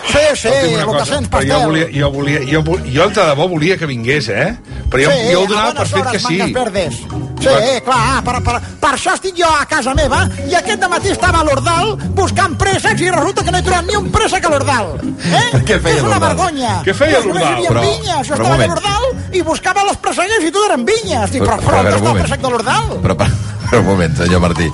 [0.09, 1.65] Sí, sí, una cosa, vocacions però jo pastel.
[1.65, 4.57] volia, jo volia, jo, vol- jo de debò volia que vingués, eh?
[4.89, 6.53] Però jo, sí, jo ho donava per fet que sí.
[6.53, 6.93] verdes.
[7.39, 7.47] Sí,
[7.86, 11.43] clar, per, per, per això estic jo a casa meva i aquest matí estava a
[11.43, 14.99] l'Ordal buscant préssecs i resulta que no he trobat ni un préssec a l'Ordal.
[15.23, 15.61] Eh?
[15.63, 16.36] Què feia És una l'Ordal?
[16.36, 16.82] vergonya.
[16.84, 17.63] Què feia hi l'Ordal?
[17.69, 17.82] Però-.
[18.24, 21.32] Jo però estava a l'Ordal i buscava les presseguers i tot eren vinyes.
[21.32, 22.88] Dic, però, Però- però, però on està el de l'Ordal?
[23.03, 23.30] Però, però,
[23.70, 24.70] però un moment, senyor Martí.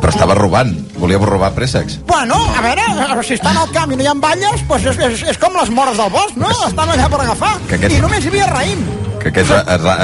[0.00, 0.74] Però estava robant.
[0.98, 1.98] Volia robar préssecs.
[2.06, 2.82] Bueno, a veure,
[3.24, 5.70] si estan al camp i no hi ha valles, doncs és, és, és com les
[5.70, 6.50] mores del bosc, no?
[6.68, 7.56] Estan allà per agafar.
[7.68, 8.84] Que aquest- I només hi havia raïm.
[9.24, 9.52] Que aquests,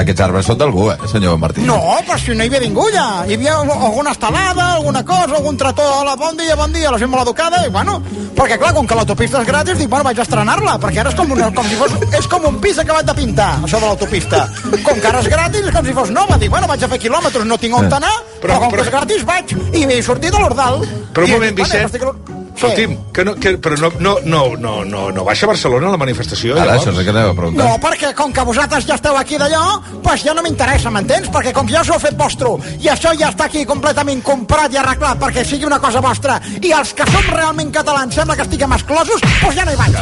[0.00, 1.60] aquests arbres són d'algú, eh, senyor Martí?
[1.68, 3.26] No, però si no hi havia ningú ja.
[3.28, 7.12] Hi havia alguna estelada, alguna cosa, algun trató, hola, bon dia, bon dia, la gent
[7.12, 7.98] molt educada, i bueno,
[8.38, 11.18] perquè clar, com que l'autopista és gratis, dic, bueno, vaig a estrenar-la, perquè ara és
[11.20, 14.46] com, una, com si fos, és com un pis acabat de pintar, això de l'autopista.
[14.88, 17.02] Com que ara és gratis, és com si fos nova, dic, bueno, vaig a fer
[17.04, 20.40] quilòmetres, no tinc on anar, però, com que és gratis, vaig, i m'he sortit de
[20.40, 20.80] l'Ordal.
[21.12, 25.02] Però un moment, dic, bueno, Escolti'm, que no, que, però no, no, no, no, no,
[25.16, 26.82] no baixa a Barcelona la manifestació, Ara, llavors?
[26.82, 27.64] això és el que anava a preguntar.
[27.66, 29.62] No, perquè com que vosaltres ja esteu aquí d'allò,
[30.04, 31.30] doncs ja no m'interessa, m'entens?
[31.32, 32.50] Perquè com que ja us ho heu fet vostre
[32.80, 36.72] i això ja està aquí completament comprat i arreglat perquè sigui una cosa vostra i
[36.72, 39.98] els que som realment catalans sembla que estiguem exclosos, doncs ja no hi vaig.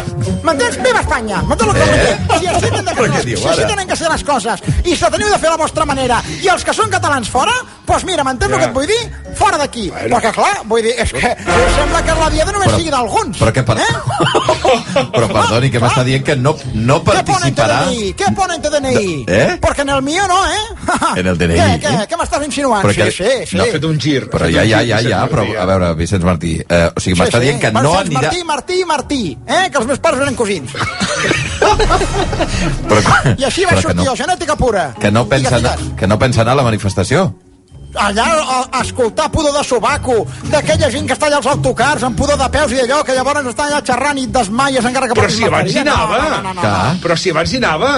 [0.46, 0.78] M'entens?
[0.82, 1.42] Viva Espanya!
[1.48, 2.16] M'entens el que vull dir?
[2.38, 4.96] Si així tenen de fer les- diu, si així tenen que ser les coses i
[4.96, 7.52] se teniu de fer a la vostra manera i els que són catalans fora,
[7.86, 9.02] doncs mira, m'entens el que et vull dir?
[9.38, 9.84] Fora d'aquí.
[9.94, 11.20] Perquè clar, vull dir, és que
[11.76, 13.38] sembla que la diada només Però- sigui d'alguns.
[13.38, 13.76] Però què per...
[15.14, 17.78] Però perdoni, que m'està dient que no, no ¿Qué pone en tu participarà...
[17.86, 18.12] DNI?
[18.18, 19.24] ¿Qué pone en tu DNI?
[19.28, 19.58] ¿Eh?
[19.62, 20.64] Porque en el mío no, ¿eh?
[21.20, 21.54] En el DNI.
[21.54, 22.82] ¿Qué, qué, qué m'estàs insinuant?
[22.84, 23.56] Però sí, que- sí, sí.
[23.56, 24.28] No, ha fet un gir.
[24.30, 27.38] Però ja, ja, ja, ja, però a veure, Vicenç Martí, eh, o sigui, Sí, m'està
[27.38, 27.44] sí.
[27.46, 28.20] dient que Bueno, no anirà...
[28.22, 29.68] Martí, Martí, Martí, eh?
[29.70, 30.74] Que els meus pares eren cosins.
[32.88, 33.00] Però,
[33.38, 34.94] I així que sortir no, jo, genètica pura.
[35.00, 37.28] que no pensa anar, que no pensa anar a la manifestació.
[37.98, 40.20] Allà a, a escoltar pudor de sobaco,
[40.52, 43.50] d'aquella gent que està allà als autocars amb pudor de peus i d'allò, que llavors
[43.50, 46.22] estan allà xerrant i et desmaies encara que Però si abans hi anava.
[46.22, 46.96] No, no, no, no, no.
[47.02, 47.92] Però si abans hi anava.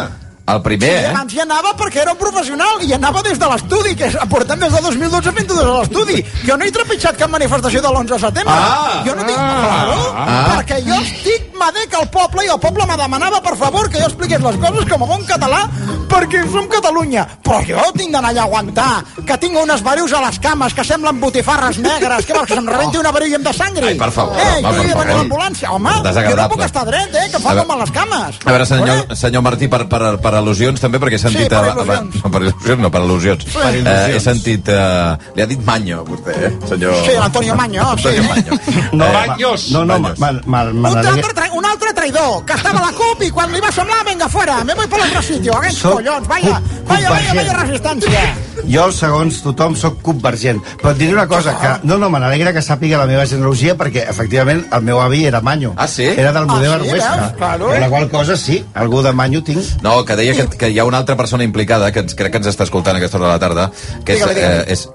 [0.46, 1.08] El primer, Sí, eh?
[1.10, 4.58] abans hi anava perquè era un professional i anava des de l'estudi, que és- portem
[4.58, 6.24] des de 2012 fent des de l'estudi.
[6.46, 8.54] Jo no he trepitjat cap manifestació de l'11 de setembre.
[8.56, 9.02] Ah!
[9.06, 9.38] jo no tinc...
[9.38, 9.60] Ah!
[9.60, 10.56] Claro, Ah!
[10.56, 14.06] perquè jo estic madec al poble i el poble me demanava, per favor, que jo
[14.06, 15.68] expliqués les coses com a bon català
[16.10, 17.26] perquè som Catalunya.
[17.44, 20.82] Però jo tinc d'anar allà a aguantar, que tinc unes verius a les cames que
[20.84, 23.86] semblen botifarres negres, que vols que se'm rebenti una i em de sangre.
[23.86, 25.70] Ai, per favor, eh, home, jo he de per venir a l'ambulància.
[25.70, 25.90] Home,
[26.30, 28.38] jo no puc estar dret, eh, que em fa com a les cames.
[28.44, 31.48] A veure, senyor, senyor Martí, per, per, per al·lusions també, perquè he sentit...
[31.48, 32.20] per a- al·lusions.
[32.22, 33.44] No, per al·lusions, no, per al·lusions.
[33.52, 33.88] Per al·lusions.
[33.90, 34.68] Eh, he sentit...
[34.68, 36.94] Eh, li ha dit Manyo, vostè, eh, senyor...
[37.06, 38.08] Sí, Antonio Maño, sí.
[38.08, 38.60] Antonio Manyo.
[38.92, 39.70] No, Eh, Baños.
[39.70, 40.18] No, no, Baños.
[40.18, 43.22] ma, ma, ma, Un m'agradaria- altre, tra un altre traïdor, que estava a la CUP
[43.26, 46.28] i quan li va semblar, venga fuera, me voy por otro sitio, aquests Soc collons,
[46.28, 48.22] vaya, CUP- vaya, vaya, vaya resistència.
[48.70, 50.60] Jo, segons tothom, sóc convergent.
[50.82, 53.74] Però et diré una cosa, que no, no, me n'alegra que sàpiga la meva genealogia
[53.78, 55.72] perquè, efectivament, el meu avi era Manyo.
[55.76, 56.04] Ah, sí?
[56.04, 57.14] Era del Model Ah, sí, Arguesca.
[57.16, 57.32] veus?
[57.38, 57.70] Claro.
[57.70, 59.64] Per la qual cosa, sí, algú de Manyo tinc.
[59.82, 62.42] No, que deia que, que hi ha una altra persona implicada, que ens, crec que
[62.42, 63.70] ens està escoltant a aquesta hora de la tarda,
[64.04, 64.26] que és...
[64.36, 64.88] Eh, és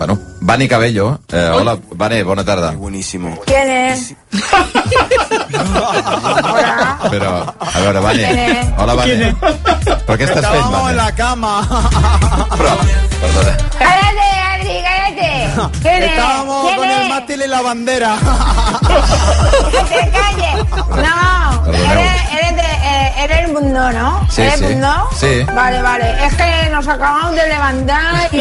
[0.00, 1.18] bueno, Vani Cabello.
[1.32, 2.70] Eh, hola, Vane, bona tarda.
[2.72, 3.38] Buenísimo.
[3.44, 4.14] ¿Quién es?
[7.10, 8.72] Però, a veure, Vane.
[8.78, 9.34] Hola, Vane.
[9.40, 10.94] Però què estàs fent, Vane?
[10.96, 11.52] la cama.
[12.54, 12.72] Però,
[13.20, 13.54] perdona.
[13.80, 15.32] ¡Cállate, Adri, cállate!
[15.82, 16.10] ¿Quién es?
[16.10, 17.00] Estábamos ¿Quién con es?
[17.00, 18.16] el mástil y la bandera.
[19.70, 20.56] ¡Que te calles!
[20.70, 21.90] No, Perdoneu.
[21.90, 22.29] eres,
[23.16, 24.26] eres, eres el mundo, ¿no?
[24.30, 24.64] Sí, ¿Eres sí.
[24.64, 25.08] mundo?
[25.18, 25.42] Sí.
[25.54, 26.26] Vale, vale.
[26.26, 28.40] Es que nos acabamos de levantar y...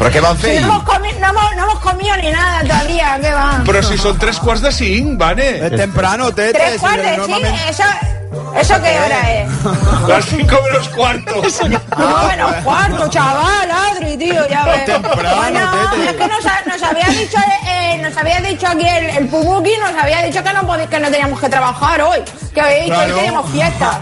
[0.00, 0.60] Però què van Si fer?
[0.62, 3.62] no, hemos comi- no, hemos, no hemos comido ni nada todavía, ¿qué va?
[3.66, 5.50] Però si són tres quarts de cinc, Vane.
[5.66, 6.52] Es temprano, tete.
[6.58, 8.19] Tres si cuartos, sí, normalment- eso...
[8.56, 9.48] ¿Eso qué hora es?
[10.08, 11.42] Las cinco menos cuarto.
[11.98, 14.84] No, menos cuarto, chaval, Adri, tío, ya ves.
[14.84, 16.10] Temprano, bueno, tete.
[16.10, 17.36] es que nos, ha- nos había dicho,
[17.68, 20.98] eh, nos había dicho aquí el, el Pumuki, nos había dicho que no, podí- que
[21.00, 22.20] no teníamos que trabajar hoy,
[22.54, 23.08] que había dicho Claro.
[23.08, 24.00] que teníamos fiesta.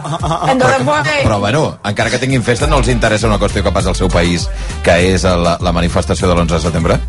[0.48, 3.88] Entonces, pues, Però, bueno, encara que tinguin festa, no els interessa una qüestió que passa
[3.88, 4.48] al seu país,
[4.84, 7.00] que és la, la manifestació de l'11 de setembre?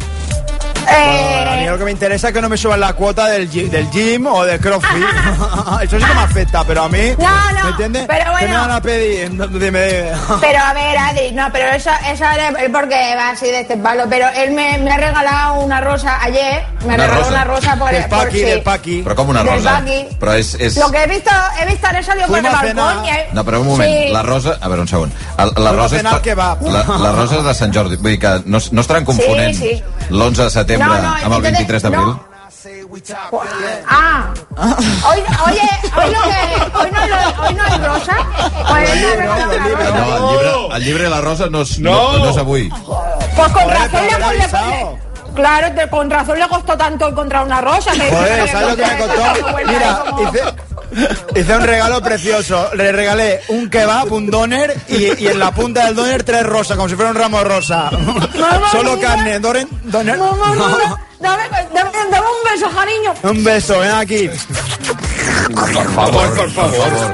[0.89, 3.69] A mí lo que me interesa es que no me suban la cuota del, gi-
[3.69, 4.89] del gym o del crossfit.
[5.83, 7.13] Eso sí que me afecta, pero a mí.
[7.17, 8.05] No, no, ¿Me entiendes?
[8.07, 8.61] pero ¿Qué me bueno.
[8.61, 9.29] van a pedir?
[9.59, 10.11] Dime, dime.
[10.41, 14.03] Pero a ver, Adri, no, pero eso, eso es porque va así de este palo.
[14.09, 16.63] Pero él me, me ha regalado una rosa ayer.
[16.81, 17.29] Me Una regaló rosa.
[17.31, 18.43] una rosa por Del por paqui, sí.
[18.43, 19.03] del paqui.
[19.03, 19.71] Però com una Del rosa?
[19.79, 20.07] Baki.
[20.19, 20.53] Però és...
[20.59, 20.77] és...
[20.77, 21.31] Lo que he visto,
[21.61, 24.09] he visto, he salido por el balcón he- No, però un moment, Sí.
[24.13, 24.57] la rosa...
[24.61, 25.11] A veure, un segon.
[25.37, 26.35] El, la Fuimos a rosa és...
[26.35, 26.57] pa-.
[26.61, 27.95] La, la rosa és de Sant Jordi.
[27.97, 29.83] Vull dir que no, no estaran confonent Sí, sí.
[30.09, 32.01] l'11 de setembre No, no, amb el entonces- 23 d'abril?
[32.05, 32.29] no.
[33.87, 36.99] Ah, hoy, oye, hoy, lo que, hoy, no,
[37.43, 38.15] hoy no hay rosa.
[38.67, 39.99] Pues, no, no, no, no, no.
[39.99, 41.91] No, el llibre, el llibre i la rosa no és, no.
[41.91, 42.69] no, no és avui.
[42.69, 47.91] Pues con razón le, le, le- Claro, con razón le costó tanto encontrar una rosa.
[47.93, 49.57] que- Joder, que- ¿sabes lo que me costó?
[49.67, 50.43] Mira, hice,
[51.35, 52.69] hice un regalo precioso.
[52.75, 56.77] Le regalé un kebab, un doner y, y en la punta del doner tres rosas,
[56.77, 57.89] como si fuera un ramo rosa.
[58.71, 59.07] Solo mira.
[59.09, 60.17] carne, doner, doner.
[60.17, 63.13] Mamá, mira, dame, dame, dame un beso, cariño.
[63.23, 64.29] Un beso, ven aquí.
[64.29, 67.13] Per favor, per favor.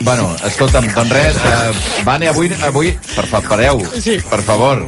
[0.00, 4.18] Bueno, escolta'm, doncs res, eh, Vane, avui, avui per fa, pareu, sí.
[4.28, 4.82] per favor.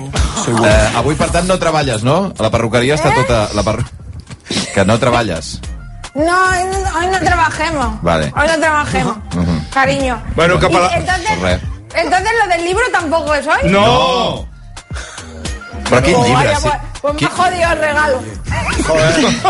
[0.47, 2.33] Eh, avui, per tant, no treballes, no?
[2.39, 3.49] A la perruqueria està tota...
[3.57, 3.83] La perru...
[4.75, 5.57] Que no treballes.
[6.15, 8.03] No, hoy no, no trabajemos.
[8.03, 8.33] Vale.
[8.37, 10.21] Hoy no trabajemos, Uh cariño.
[10.35, 11.61] Bueno, que Y para- entonces,
[11.95, 13.71] entonces lo del libro tampoco es hoy.
[13.71, 14.49] No!
[15.89, 16.35] Però quin Oh, llibre?
[16.35, 16.69] vaya, Sí.
[16.69, 18.23] pues, pues me ha jodido el regalo.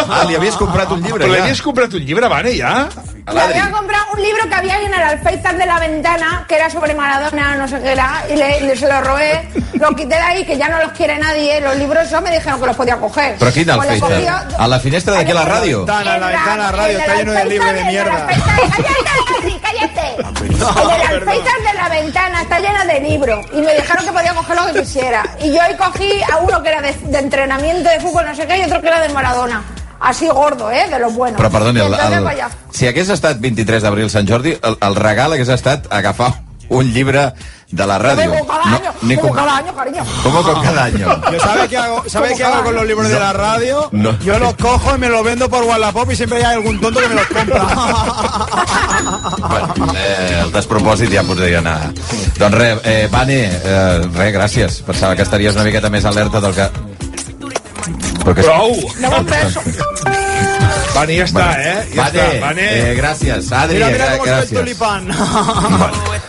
[0.08, 1.44] Ah, li havies comprat un llibre, Però li ja?
[1.44, 2.88] havies comprat un llibre, Vane, ja?
[3.32, 6.56] Le había comprado un libro que había ahí en el alféizar de la ventana, que
[6.56, 10.14] era sobre Maradona, no sé qué era, y le, le- se lo robé, lo quité
[10.16, 11.60] de ahí, que ya no los quiere nadie.
[11.60, 13.36] Los libros esos me dijeron que los podía coger.
[13.38, 14.48] Però quin Pues lo alféizar?
[14.48, 15.78] cogí- A la finestra d'aquí a la ràdio?
[15.78, 18.26] Ventana, la ventana, la radio, está lleno de libros de mierda.
[18.26, 20.08] ¡Cállate, cállate!
[20.18, 20.50] En
[21.00, 24.56] el alféizar de la ventana está lleno de libros y me dijeron que podía coger
[24.56, 25.22] lo que quisiera.
[25.40, 28.46] Y yo ahí cogí a uno que era de, de entrenamiento de fútbol, no sé
[28.46, 29.62] qué, y otro que era de Maradona.
[30.00, 30.88] Así gordo, ¿eh?
[30.88, 31.40] De los buenos.
[31.40, 35.50] Però perdoni, el, el, si hagués estat 23 d'abril Sant Jordi, el, el regal hagués
[35.50, 36.32] estat agafar
[36.68, 37.32] un llibre
[37.70, 38.30] de la ràdio.
[38.30, 40.02] Como cada año, ni como com, cada año, cariño.
[40.22, 41.22] ¿Cómo con cada año?
[41.32, 43.88] Yo ¿Sabe qué hago, ¿sabe qué hago con los libros de la radio?
[43.92, 44.18] No.
[44.20, 47.08] Yo los cojo y me los vendo por Wallapop y siempre hay algún tonto que
[47.08, 47.66] me los compra.
[49.48, 51.92] Bueno, eh, el despropòsit ja podria anar.
[52.36, 54.80] Doncs res, eh, Vane, eh, res, gràcies.
[54.84, 56.68] Pensava que estaries una miqueta més alerta del que...
[58.28, 58.42] Però que...
[58.42, 58.74] Prou!
[59.00, 59.60] Dame un beso.
[60.94, 61.88] Vane, ja està, Bueno, eh?
[61.94, 62.64] Ja Vane, està, Vane.
[62.68, 63.50] eh, gràcies.
[63.54, 64.58] Adri, Mira, mira gra- cómo se ve el gràcies.
[64.58, 65.06] tulipán.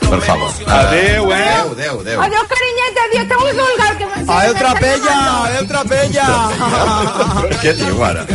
[0.10, 0.52] Per favor.
[0.68, 1.36] Adéu, eh?
[1.36, 2.22] Adéu, adéu, adéu.
[2.22, 3.98] Adiós, cariñete, adiós, tengo que colgar.
[3.98, 6.28] Que me- trapella, adeu, trapella.
[7.62, 8.26] Què diu ara?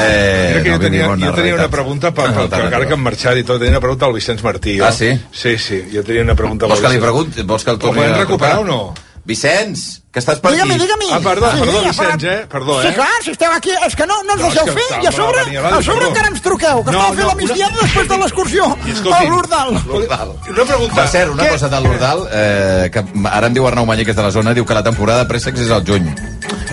[0.00, 2.66] Eh, que jo no tenia, vivim en jo tenia una pregunta, per, per, per, alternativa.
[2.68, 4.78] encara que han marxat i tot, tenia una pregunta al Vicenç Martí.
[4.78, 4.86] Jo.
[4.86, 5.12] Ah, sí?
[5.30, 6.66] Sí, sí, jo tenia una pregunta.
[6.66, 7.42] Vols que li pregunti?
[7.42, 8.94] Vols que el Ho torni a recuperar o no?
[9.24, 10.82] Vicenç, que estàs per Dígame, aquí?
[10.84, 11.04] dígame.
[11.10, 12.46] Ah, perdó, Sí, perdó, Vicenç, eh?
[12.46, 12.92] Perdó, Sí, eh?
[12.94, 15.40] clar, si esteu aquí, és que no, no ens No, deixeu fer, i a sobre,
[15.40, 18.18] a sobre encara ens truqueu, que No, estàvem fent no, la migdiada una- després de
[18.18, 19.70] l'excursió I escolti'm, a l'Urdal.
[19.70, 20.94] Una pregunta.
[20.94, 24.10] Per cert, una Què- cosa de l'Urdal, eh, que ara em diu Arnau Mañé, que
[24.10, 26.04] és de la zona, diu que la temporada de préssecs és al juny.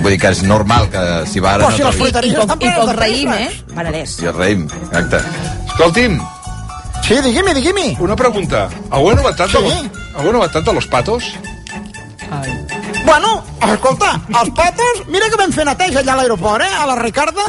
[0.02, 2.12] Vull dir que és normal que si va ara Però si no les trobi.
[2.12, 3.64] fruiteries estan plenes de raïm, eh?
[3.74, 4.20] Penedès.
[4.20, 5.22] I el raïm, exacte.
[5.68, 6.20] Escolti'm,
[7.08, 8.00] Sí, digui'm, digui'm.
[8.02, 8.68] una pregunta.
[8.92, 9.64] ¿Alguna novetat, de Sí.
[9.64, 11.24] los, ¿alguna novetat de los patos?
[13.04, 16.96] Bueno, escolta, els patos, mira que vam fer neteja allà a l'aeroport, eh, a la
[16.96, 17.44] Ricarda,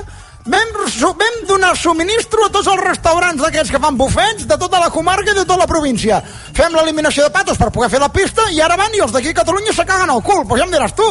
[0.44, 0.72] vam,
[1.20, 5.30] vam donar subministro a tots els restaurants d'aquests que fan bufets de tota la comarca
[5.30, 6.18] i de tota la província.
[6.56, 9.30] Fem l'eliminació de patos per poder fer la pista i ara van i els d'aquí
[9.30, 11.08] a Catalunya se caguen al cul, pues ja em diràs tu.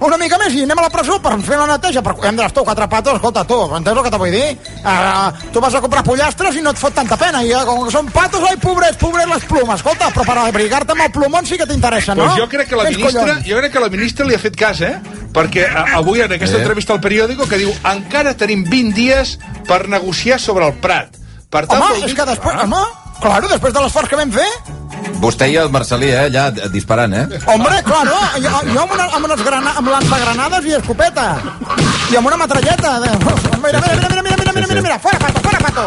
[0.00, 2.14] Una mica més i anem a la presó per fer la neteja, per...
[2.22, 4.58] ja em diràs tu, quatre patos, escolta tu, entens el que te vull dir?
[4.84, 7.84] Uh, tu vas a comprar pollastres i no et fot tanta pena, i uh, com
[7.86, 11.46] que són patos, ai, pobrets, pobrets les plumes, escolta, però per abrigar-te amb el plomón
[11.46, 12.26] sí que t'interessa, no?
[12.28, 14.80] Pues jo crec que la ministra, jo crec que la ministra li ha fet cas,
[14.82, 14.94] eh?
[15.32, 16.60] Perquè a, avui en aquesta Eh?
[16.60, 21.16] entrevista al periòdico que diu encara tenim 20 dies per negociar sobre el Prat.
[21.48, 22.64] Per tant, Home, vol és dir- que després, Ah.
[22.64, 22.82] home,
[23.20, 24.48] claro, després de l'esforç que vam fer,
[25.22, 27.40] Vostè i el Marcelí, eh, allà eh, disparant, eh?
[27.46, 31.26] hombre, claro, jo, jo amb, una, amb, unes grana, amb lanzagranades i escopeta,
[32.10, 32.96] i amb una metralleta.
[33.04, 33.10] De...
[33.62, 35.84] Mira, mira, mira, mira, mira, mira, mira, mira, mira, fora pato, fora pato.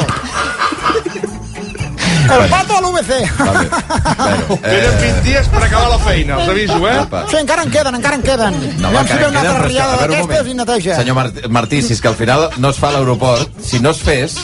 [2.26, 3.12] El pato a l'UBC.
[3.38, 3.70] Vale.
[4.18, 6.96] Bueno, Tenen 20 dies per acabar la feina, els aviso, eh?
[7.04, 7.26] Apa.
[7.30, 8.58] Sí, encara en queden, encara en queden.
[8.82, 10.50] No, si encara una queden, altra però és que, riada a veure, un d'aquestes moment.
[10.50, 10.96] i neteja.
[11.04, 13.92] Senyor Martí, Martí, si és que al final no es fa a l'aeroport, si no
[13.94, 14.40] es fes,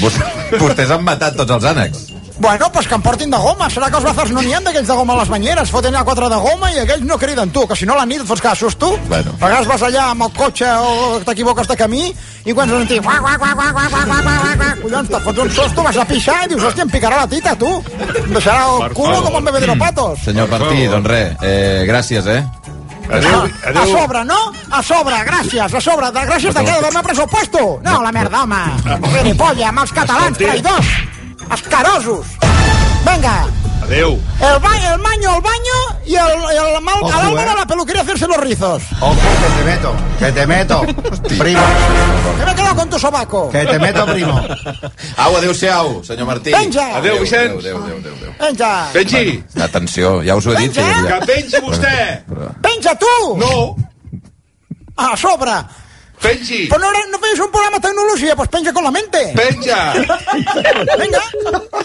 [0.00, 0.18] vos-
[0.64, 2.09] vostès han matat tots els ànecs.
[2.40, 3.68] Bueno, pues que em portin de goma.
[3.68, 5.68] Serà que els bazars no n'hi ha d'aquells de goma a les banyeres.
[5.70, 8.22] Foten a quatre de goma i aquells no criden tu, que si no la nit
[8.22, 8.88] et fots casos tu.
[9.10, 9.34] Bueno.
[9.36, 12.06] A vegades vas allà amb el cotxe o t'equivoques de camí
[12.48, 15.44] i quan sents un guà, guà, guà, guà, guà, guà, guà, guà, collons, te fots
[15.44, 17.74] un susto, vas a pixar i dius, hòstia, em picarà la tita, tu.
[18.24, 19.28] Em deixarà el Per culo favor.
[19.28, 20.18] com un bebé de patos.
[20.30, 22.40] Senyor Martí, doncs res, eh, gràcies, eh?
[23.10, 24.40] Ah, a sobre, no?
[24.70, 26.08] A sobre, gràcies, a sobre.
[26.14, 26.72] De, gràcies de què?
[26.78, 27.80] D'haver-me pres el puesto?
[27.84, 28.60] No, la merda, home.
[29.18, 30.92] Gilipolla, amb els catalans, traïdors.
[31.52, 32.26] Escarosos.
[33.04, 33.46] Vinga,
[33.82, 34.12] Adéu.
[34.40, 35.76] el, ba el maño, el baño
[36.06, 36.22] y el,
[36.76, 37.48] el mal, Ojo, al alma eh.
[37.48, 38.82] de la peluquería hacerse los rizos.
[39.00, 40.80] Ojo, que te meto, que te meto.
[41.38, 41.60] Primo,
[42.38, 43.50] Que me he quedado con tu sobaco.
[43.50, 44.40] que te meto, primo.
[45.16, 46.50] Au, adéu-siau, senyor Martí.
[46.50, 46.96] Penja.
[46.98, 47.58] Adéu, Vicenç.
[47.58, 48.32] Adéu, adéu, adéu, adéu.
[48.38, 48.88] Penja.
[48.92, 49.44] Pengi.
[49.60, 50.74] Atenció, ja us ho he dit.
[50.74, 51.18] Penja.
[51.20, 52.24] Que pengi vostè.
[52.62, 53.36] Penja tu.
[53.38, 53.76] No.
[54.96, 55.56] A sobre.
[56.20, 56.66] Pengi.
[56.68, 59.32] Pues no, no feies un programa de tecnología, pues penja con la mente.
[59.34, 59.94] Penja.
[60.98, 61.22] Venga,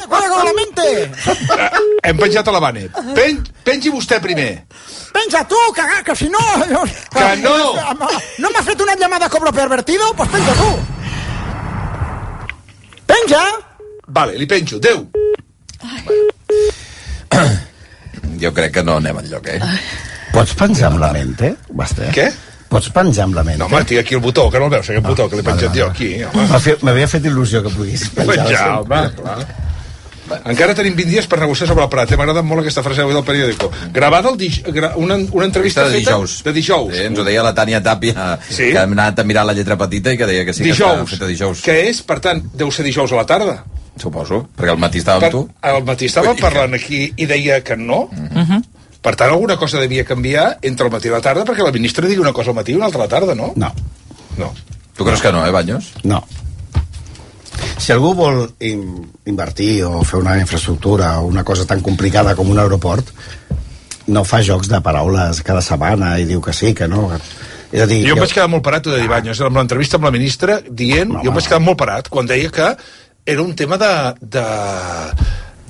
[0.08, 1.12] juega con la mente.
[2.04, 2.90] Hem penjat a la Vane.
[3.16, 4.66] Pen, pengi vostè primer.
[5.16, 6.40] Penja tú, cagar, que si no...
[7.14, 7.74] Que no.
[8.38, 10.14] ¿No me has fet una llamada cobro pervertido?
[10.18, 10.80] Pues penja tú.
[13.06, 13.44] Penja.
[14.08, 14.78] Vale, li penjo.
[14.78, 15.08] Adéu.
[18.42, 19.60] Jo crec que no anem enlloc, eh?
[20.34, 22.10] Pots penjar amb la mente, Basté?
[22.12, 22.26] Què?
[22.70, 23.60] Pots penjar amb la mente?
[23.62, 25.76] No, home, tinc aquí el botó, que no el veus, aquest botó que l'he penjat
[25.78, 26.16] jo aquí.
[26.82, 28.36] M'havia fet il·lusió que poguis penjar.
[28.48, 29.46] Penjar, home, clar.
[30.50, 32.10] Encara tenim 20 dies per negociar sobre el Prat.
[32.10, 32.18] Eh?
[32.18, 33.68] M'ha agradat molt aquesta frase avui del periòdico.
[33.94, 34.56] Gravada el dij...
[34.74, 34.96] gra...
[34.98, 36.40] una, una entrevista de feta dijous.
[36.48, 36.96] de dijous.
[36.98, 38.72] Sí, ens ho deia la Tània Tàpia, Sí?
[38.74, 40.96] que hem anat a mirar la lletra petita i que deia que sí que estava
[40.98, 41.62] dijous, feta dijous.
[41.62, 43.60] que és, per tant, deu ser dijous a la tarda.
[44.02, 45.44] Suposo, perquè al matí estava amb tu.
[45.62, 48.10] Al matí estava parlant aquí i deia que no.
[49.06, 52.08] Per tant, alguna cosa devia canviar entre el matí i la tarda perquè la ministra
[52.10, 53.52] digui una cosa al matí i una altra a la tarda, no?
[53.56, 53.70] No.
[54.40, 54.50] No.
[54.98, 55.92] Tu creus que no, eh, Banyos?
[56.04, 56.24] No.
[57.78, 58.82] Si algú vol in
[59.30, 63.12] invertir o fer una infraestructura o una cosa tan complicada com un aeroport,
[64.08, 67.12] no fa jocs de paraules cada setmana i diu que sí, que no.
[67.72, 70.00] És a dir, Jo em vaig quedar molt parat, t'ho de dir, Banyos, amb l'entrevista
[70.00, 72.74] amb la ministra, dient, jo em vaig quedar molt parat quan deia que
[73.26, 74.46] era un tema de, de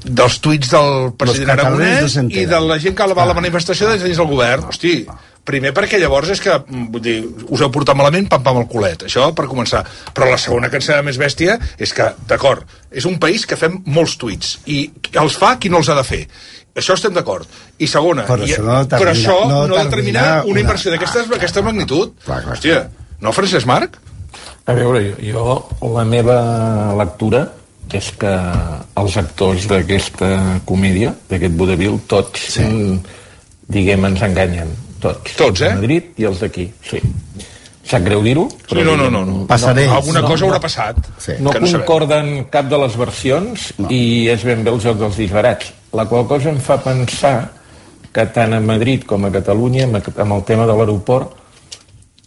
[0.05, 2.43] dels tuits del president Aragonès s'entenen.
[2.43, 4.65] i de la gent que va a la manifestació des dins del govern.
[4.69, 5.05] Hosti,
[5.45, 8.67] primer perquè llavors és que, mm, vull dir, us heu portat malament, pam pam al
[8.67, 9.03] culet.
[9.05, 9.83] Això per començar.
[10.13, 14.17] Però la segona sembla més bèstia és que, d'acord, és un país que fem molts
[14.17, 16.27] tuits i els fa qui no els ha de fer.
[16.75, 17.47] Això estem d'acord.
[17.79, 20.91] I segona, Però i, això no determina- però això no no, determina una, una- inversió
[20.91, 22.11] d'aquesta aquesta magnitud.
[22.25, 22.55] Clar, clar.
[22.57, 22.89] Hòstia,
[23.21, 23.97] no, Francesc Marc?
[24.65, 27.51] A veure, jo, la meva lectura
[27.93, 28.31] és que
[28.97, 32.65] els actors d'aquesta comèdia, d'aquest vodevil, tots, sí.
[33.67, 34.71] diguem, ens enganyen.
[35.01, 35.35] Tots.
[35.37, 35.75] Tots, eh?
[35.75, 37.01] Madrid i els d'aquí, sí.
[37.85, 38.47] Sap greu dir-ho?
[38.65, 39.21] Sí, no, no, no.
[39.25, 39.43] no.
[39.45, 39.85] Passaré.
[39.85, 40.47] Alguna No, cosa no.
[40.49, 40.97] haurà passat.
[41.21, 41.35] Sí.
[41.37, 41.85] No que no sabem.
[41.85, 43.91] concorden cap de les versions no.
[43.93, 45.69] i és ben bé el joc dels disbarats.
[45.93, 47.51] La qual cosa em fa pensar
[48.15, 51.35] que tant a Madrid com a Catalunya, amb el tema de l'aeroport,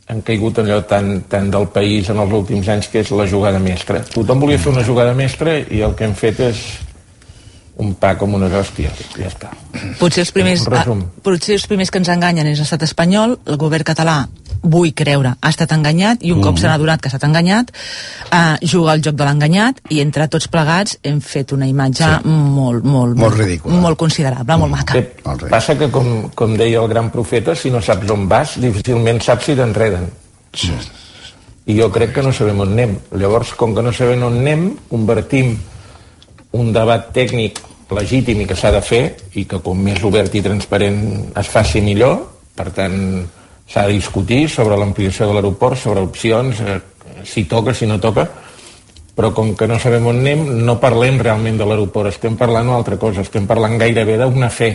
[0.09, 3.61] han caigut allò tan, tan del país en els últims anys que és la jugada
[3.61, 4.01] mestra.
[4.15, 6.63] Tothom volia fer una jugada mestra i el que hem fet és
[7.79, 9.05] un pa com unes hòsties.
[9.15, 9.53] Ja està.
[10.01, 11.05] Potser els primers, resum.
[11.05, 14.23] ah, potser els primers que ens enganyen és l'estat espanyol, el govern català
[14.63, 16.61] vull creure, ha estat enganyat i un cop Mhm.
[16.61, 17.71] se n'ha adonat que ha estat enganyat
[18.33, 22.29] eh, juga al joc de l'enganyat i entre tots plegats hem fet una imatge sí.
[22.29, 23.75] molt, molt, Molt ridícula.
[23.75, 25.15] molt considerable, molt maca Bé,
[25.51, 29.45] passa que, com, com deia el gran profeta, si no saps on vas, difícilment saps
[29.45, 30.11] si t'enreden.
[30.53, 30.73] Sí.
[31.67, 32.99] I jo crec que no sabem on anem.
[33.13, 35.59] Llavors, com que no sabem on anem, convertim
[36.53, 40.41] un debat tècnic legítim i que s'ha de fer, i que com més obert i
[40.43, 42.23] transparent es faci millor,
[42.57, 43.27] per tant,
[43.69, 46.81] s'ha de discutir sobre l'ampliació de l'aeroport, sobre opcions, eh,
[47.25, 48.29] si toca, si no toca,
[49.15, 52.79] però com que no sabem on anem, no parlem realment de l'aeroport, estem parlant d'una
[52.79, 54.71] altra cosa, estem parlant gairebé d'una fe.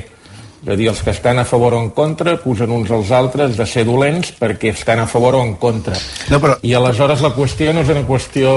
[0.63, 3.57] És a dir, els que estan a favor o en contra acusen uns als altres
[3.57, 5.95] de ser dolents perquè estan a favor o en contra.
[6.29, 6.55] No, però...
[6.63, 8.53] I aleshores la qüestió no és una qüestió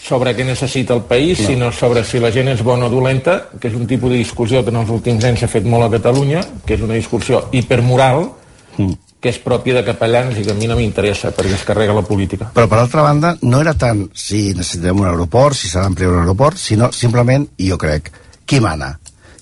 [0.00, 1.46] sobre què necessita el país, No.
[1.46, 4.62] sinó sobre si la gent és bona o dolenta, que és un tipus de discussió
[4.64, 8.30] que en els últims anys s'ha fet molt a Catalunya, que és una discussió hipermoral,
[8.78, 8.92] Mm.
[9.20, 12.06] Que és pròpia de capellans i que a mi no m'interessa perquè es carrega la
[12.06, 12.50] política.
[12.56, 16.22] Però per altra banda, no era tant si necessitem un aeroport, si s'ha d'ampliar un
[16.22, 18.10] aeroport, sinó simplement, i jo crec,
[18.48, 18.94] qui mana?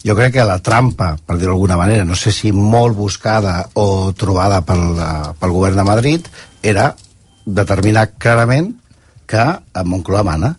[0.05, 4.13] Jo crec que la trampa, per dir-ho d'alguna manera, no sé si molt buscada o
[4.19, 4.99] trobada pel,
[5.39, 6.29] pel govern de Madrid,
[6.63, 6.93] era
[7.45, 8.75] determinar clarament
[9.29, 10.55] que a Moncloa mana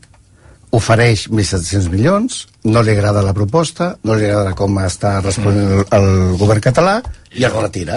[0.76, 5.86] ofereix 1.700 milions, no li agrada la proposta, no li agrada com està responent el,
[5.96, 6.98] el govern català
[7.32, 7.96] i es retira.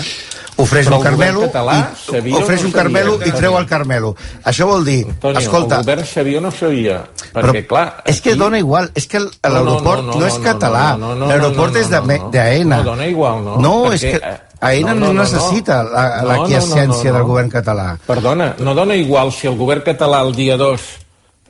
[0.61, 4.13] Ofereix Però un Carmelo, i, ofereix no un Carmelo i treu el Carmelo.
[4.45, 7.01] Això vol dir, Antonio, escolta, el govern sabia o no sabia?
[7.33, 7.87] però Perquè, clar...
[8.13, 12.83] és que dona igual, és que l'aeroport no, és català, l'aeroport és de- d'AENA.
[12.83, 13.57] No, dona igual, no.
[13.57, 17.17] No, Perquè, és que eh, AENA no, necessita la, la No, no, quiescència no, no,
[17.17, 17.19] no.
[17.19, 17.89] del govern català.
[18.07, 20.81] Perdona, no dona igual si el govern català el dia 2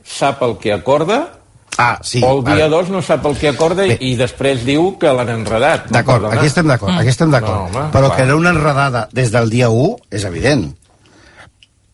[0.03, 1.42] sap el que acorda
[1.77, 2.75] ah, sí, o el dia vale.
[2.75, 5.89] 2 no sap el que acorda i, i després diu que l'han enredat.
[5.93, 7.55] D'acord, aquí estem d'acord, aquí estem d'acord.
[7.55, 8.17] No, home, però clar.
[8.17, 10.67] que era una enredada des del dia 1 és evident.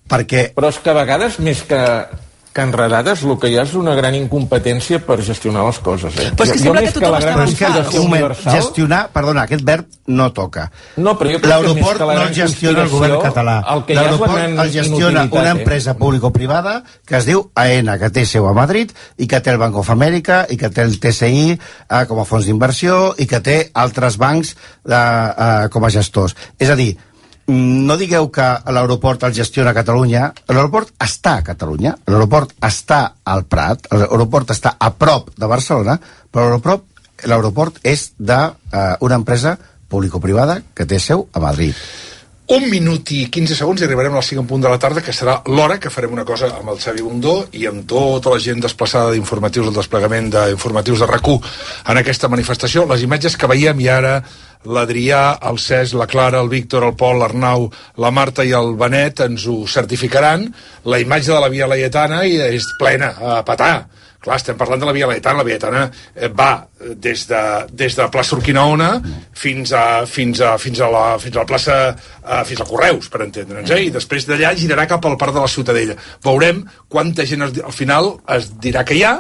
[0.10, 1.80] Perquè Però és que a vegades, més que,
[2.60, 6.12] que enredades, el que hi ha és una gran incompetència per gestionar les coses.
[6.20, 6.30] Eh?
[6.36, 8.56] Però és que Jo- sembla jo que tothom gran està que, conspiració un moment, universal-
[8.60, 10.66] gestionar, perdona, aquest verb no toca.
[10.98, 13.20] No, però jo crec que més L'aeroport que la no gran el gestiona el govern
[13.24, 13.56] català.
[13.76, 15.56] el que L'aeroport gran el gestiona una eh?
[15.56, 19.58] empresa público-privada que es diu AENA, que té seu a Madrid i que té el
[19.58, 23.40] Bank of America i que té el TCI eh, com a fons d'inversió i que
[23.40, 26.36] té altres bancs eh, eh, com a gestors.
[26.60, 26.98] És a dir,
[27.50, 30.30] no digueu que l'aeroport el gestiona Catalunya.
[30.50, 35.98] L'aeroport està a Catalunya, l'aeroport està al Prat, l'aeroport està a prop de Barcelona,
[36.32, 36.60] però
[37.26, 38.54] l'aeroport és d'una
[39.02, 39.58] una empresa
[39.90, 41.76] público-privada que té seu a Madrid.
[42.50, 45.04] Un minut i 15 segons i arribarem a les 5 en punt de la tarda,
[45.06, 48.40] que serà l'hora que farem una cosa amb el Xavi Bundó i amb tota la
[48.42, 52.88] gent desplaçada d'informatius, el desplegament d'informatius de rac en aquesta manifestació.
[52.90, 54.16] Les imatges que veiem i ara
[54.66, 57.70] l'Adrià, el Cesc, la Clara, el Víctor, el Pol, l'Arnau,
[58.02, 60.50] la Marta i el Benet ens ho certificaran.
[60.90, 63.76] La imatge de la Via Laietana és plena, a petar
[64.20, 65.40] Clar, estem parlant de la Via Laietana.
[65.40, 67.42] La Via Laietana eh, va des de,
[67.72, 68.90] des de plaça Urquinaona
[69.36, 73.10] fins a, fins a, fins a la, fins a la plaça uh, fins a Correus,
[73.12, 73.82] per entendre'ns, eh?
[73.88, 75.96] i després d'allà girarà cap al parc de la Ciutadella.
[76.26, 79.16] Veurem quanta gent al final es dirà que hi ha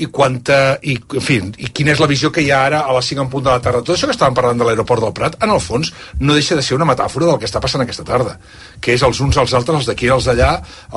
[0.00, 2.94] i quanta, i, en fi, i quina és la visió que hi ha ara a
[2.96, 3.82] les 5 en punt de la tarda.
[3.84, 6.64] Tot això que estàvem parlant de l'aeroport del Prat, en el fons, no deixa de
[6.64, 8.38] ser una metàfora del que està passant aquesta tarda,
[8.80, 10.50] que és els uns als altres, els d'aquí i els d'allà,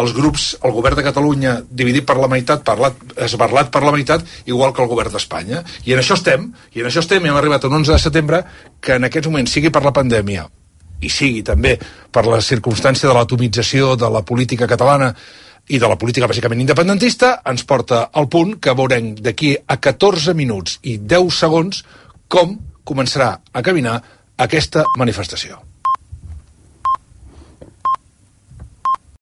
[0.04, 2.98] els grups, el govern de Catalunya dividit per la meitat, parlat,
[3.28, 5.64] esbarlat per la meitat, igual que el govern d'Espanya.
[5.84, 8.02] I en això estem, i en això estem, i hem arribat a un 11 de
[8.08, 8.44] setembre
[8.80, 10.48] que en aquests moments, sigui per la pandèmia,
[11.04, 11.76] i sigui també
[12.14, 15.12] per la circumstància de l'atomització de la política catalana
[15.70, 20.36] i de la política bàsicament independentista ens porta al punt que veurem d'aquí a 14
[20.36, 21.84] minuts i 10 segons
[22.28, 24.02] com començarà a caminar
[24.44, 25.73] aquesta manifestació.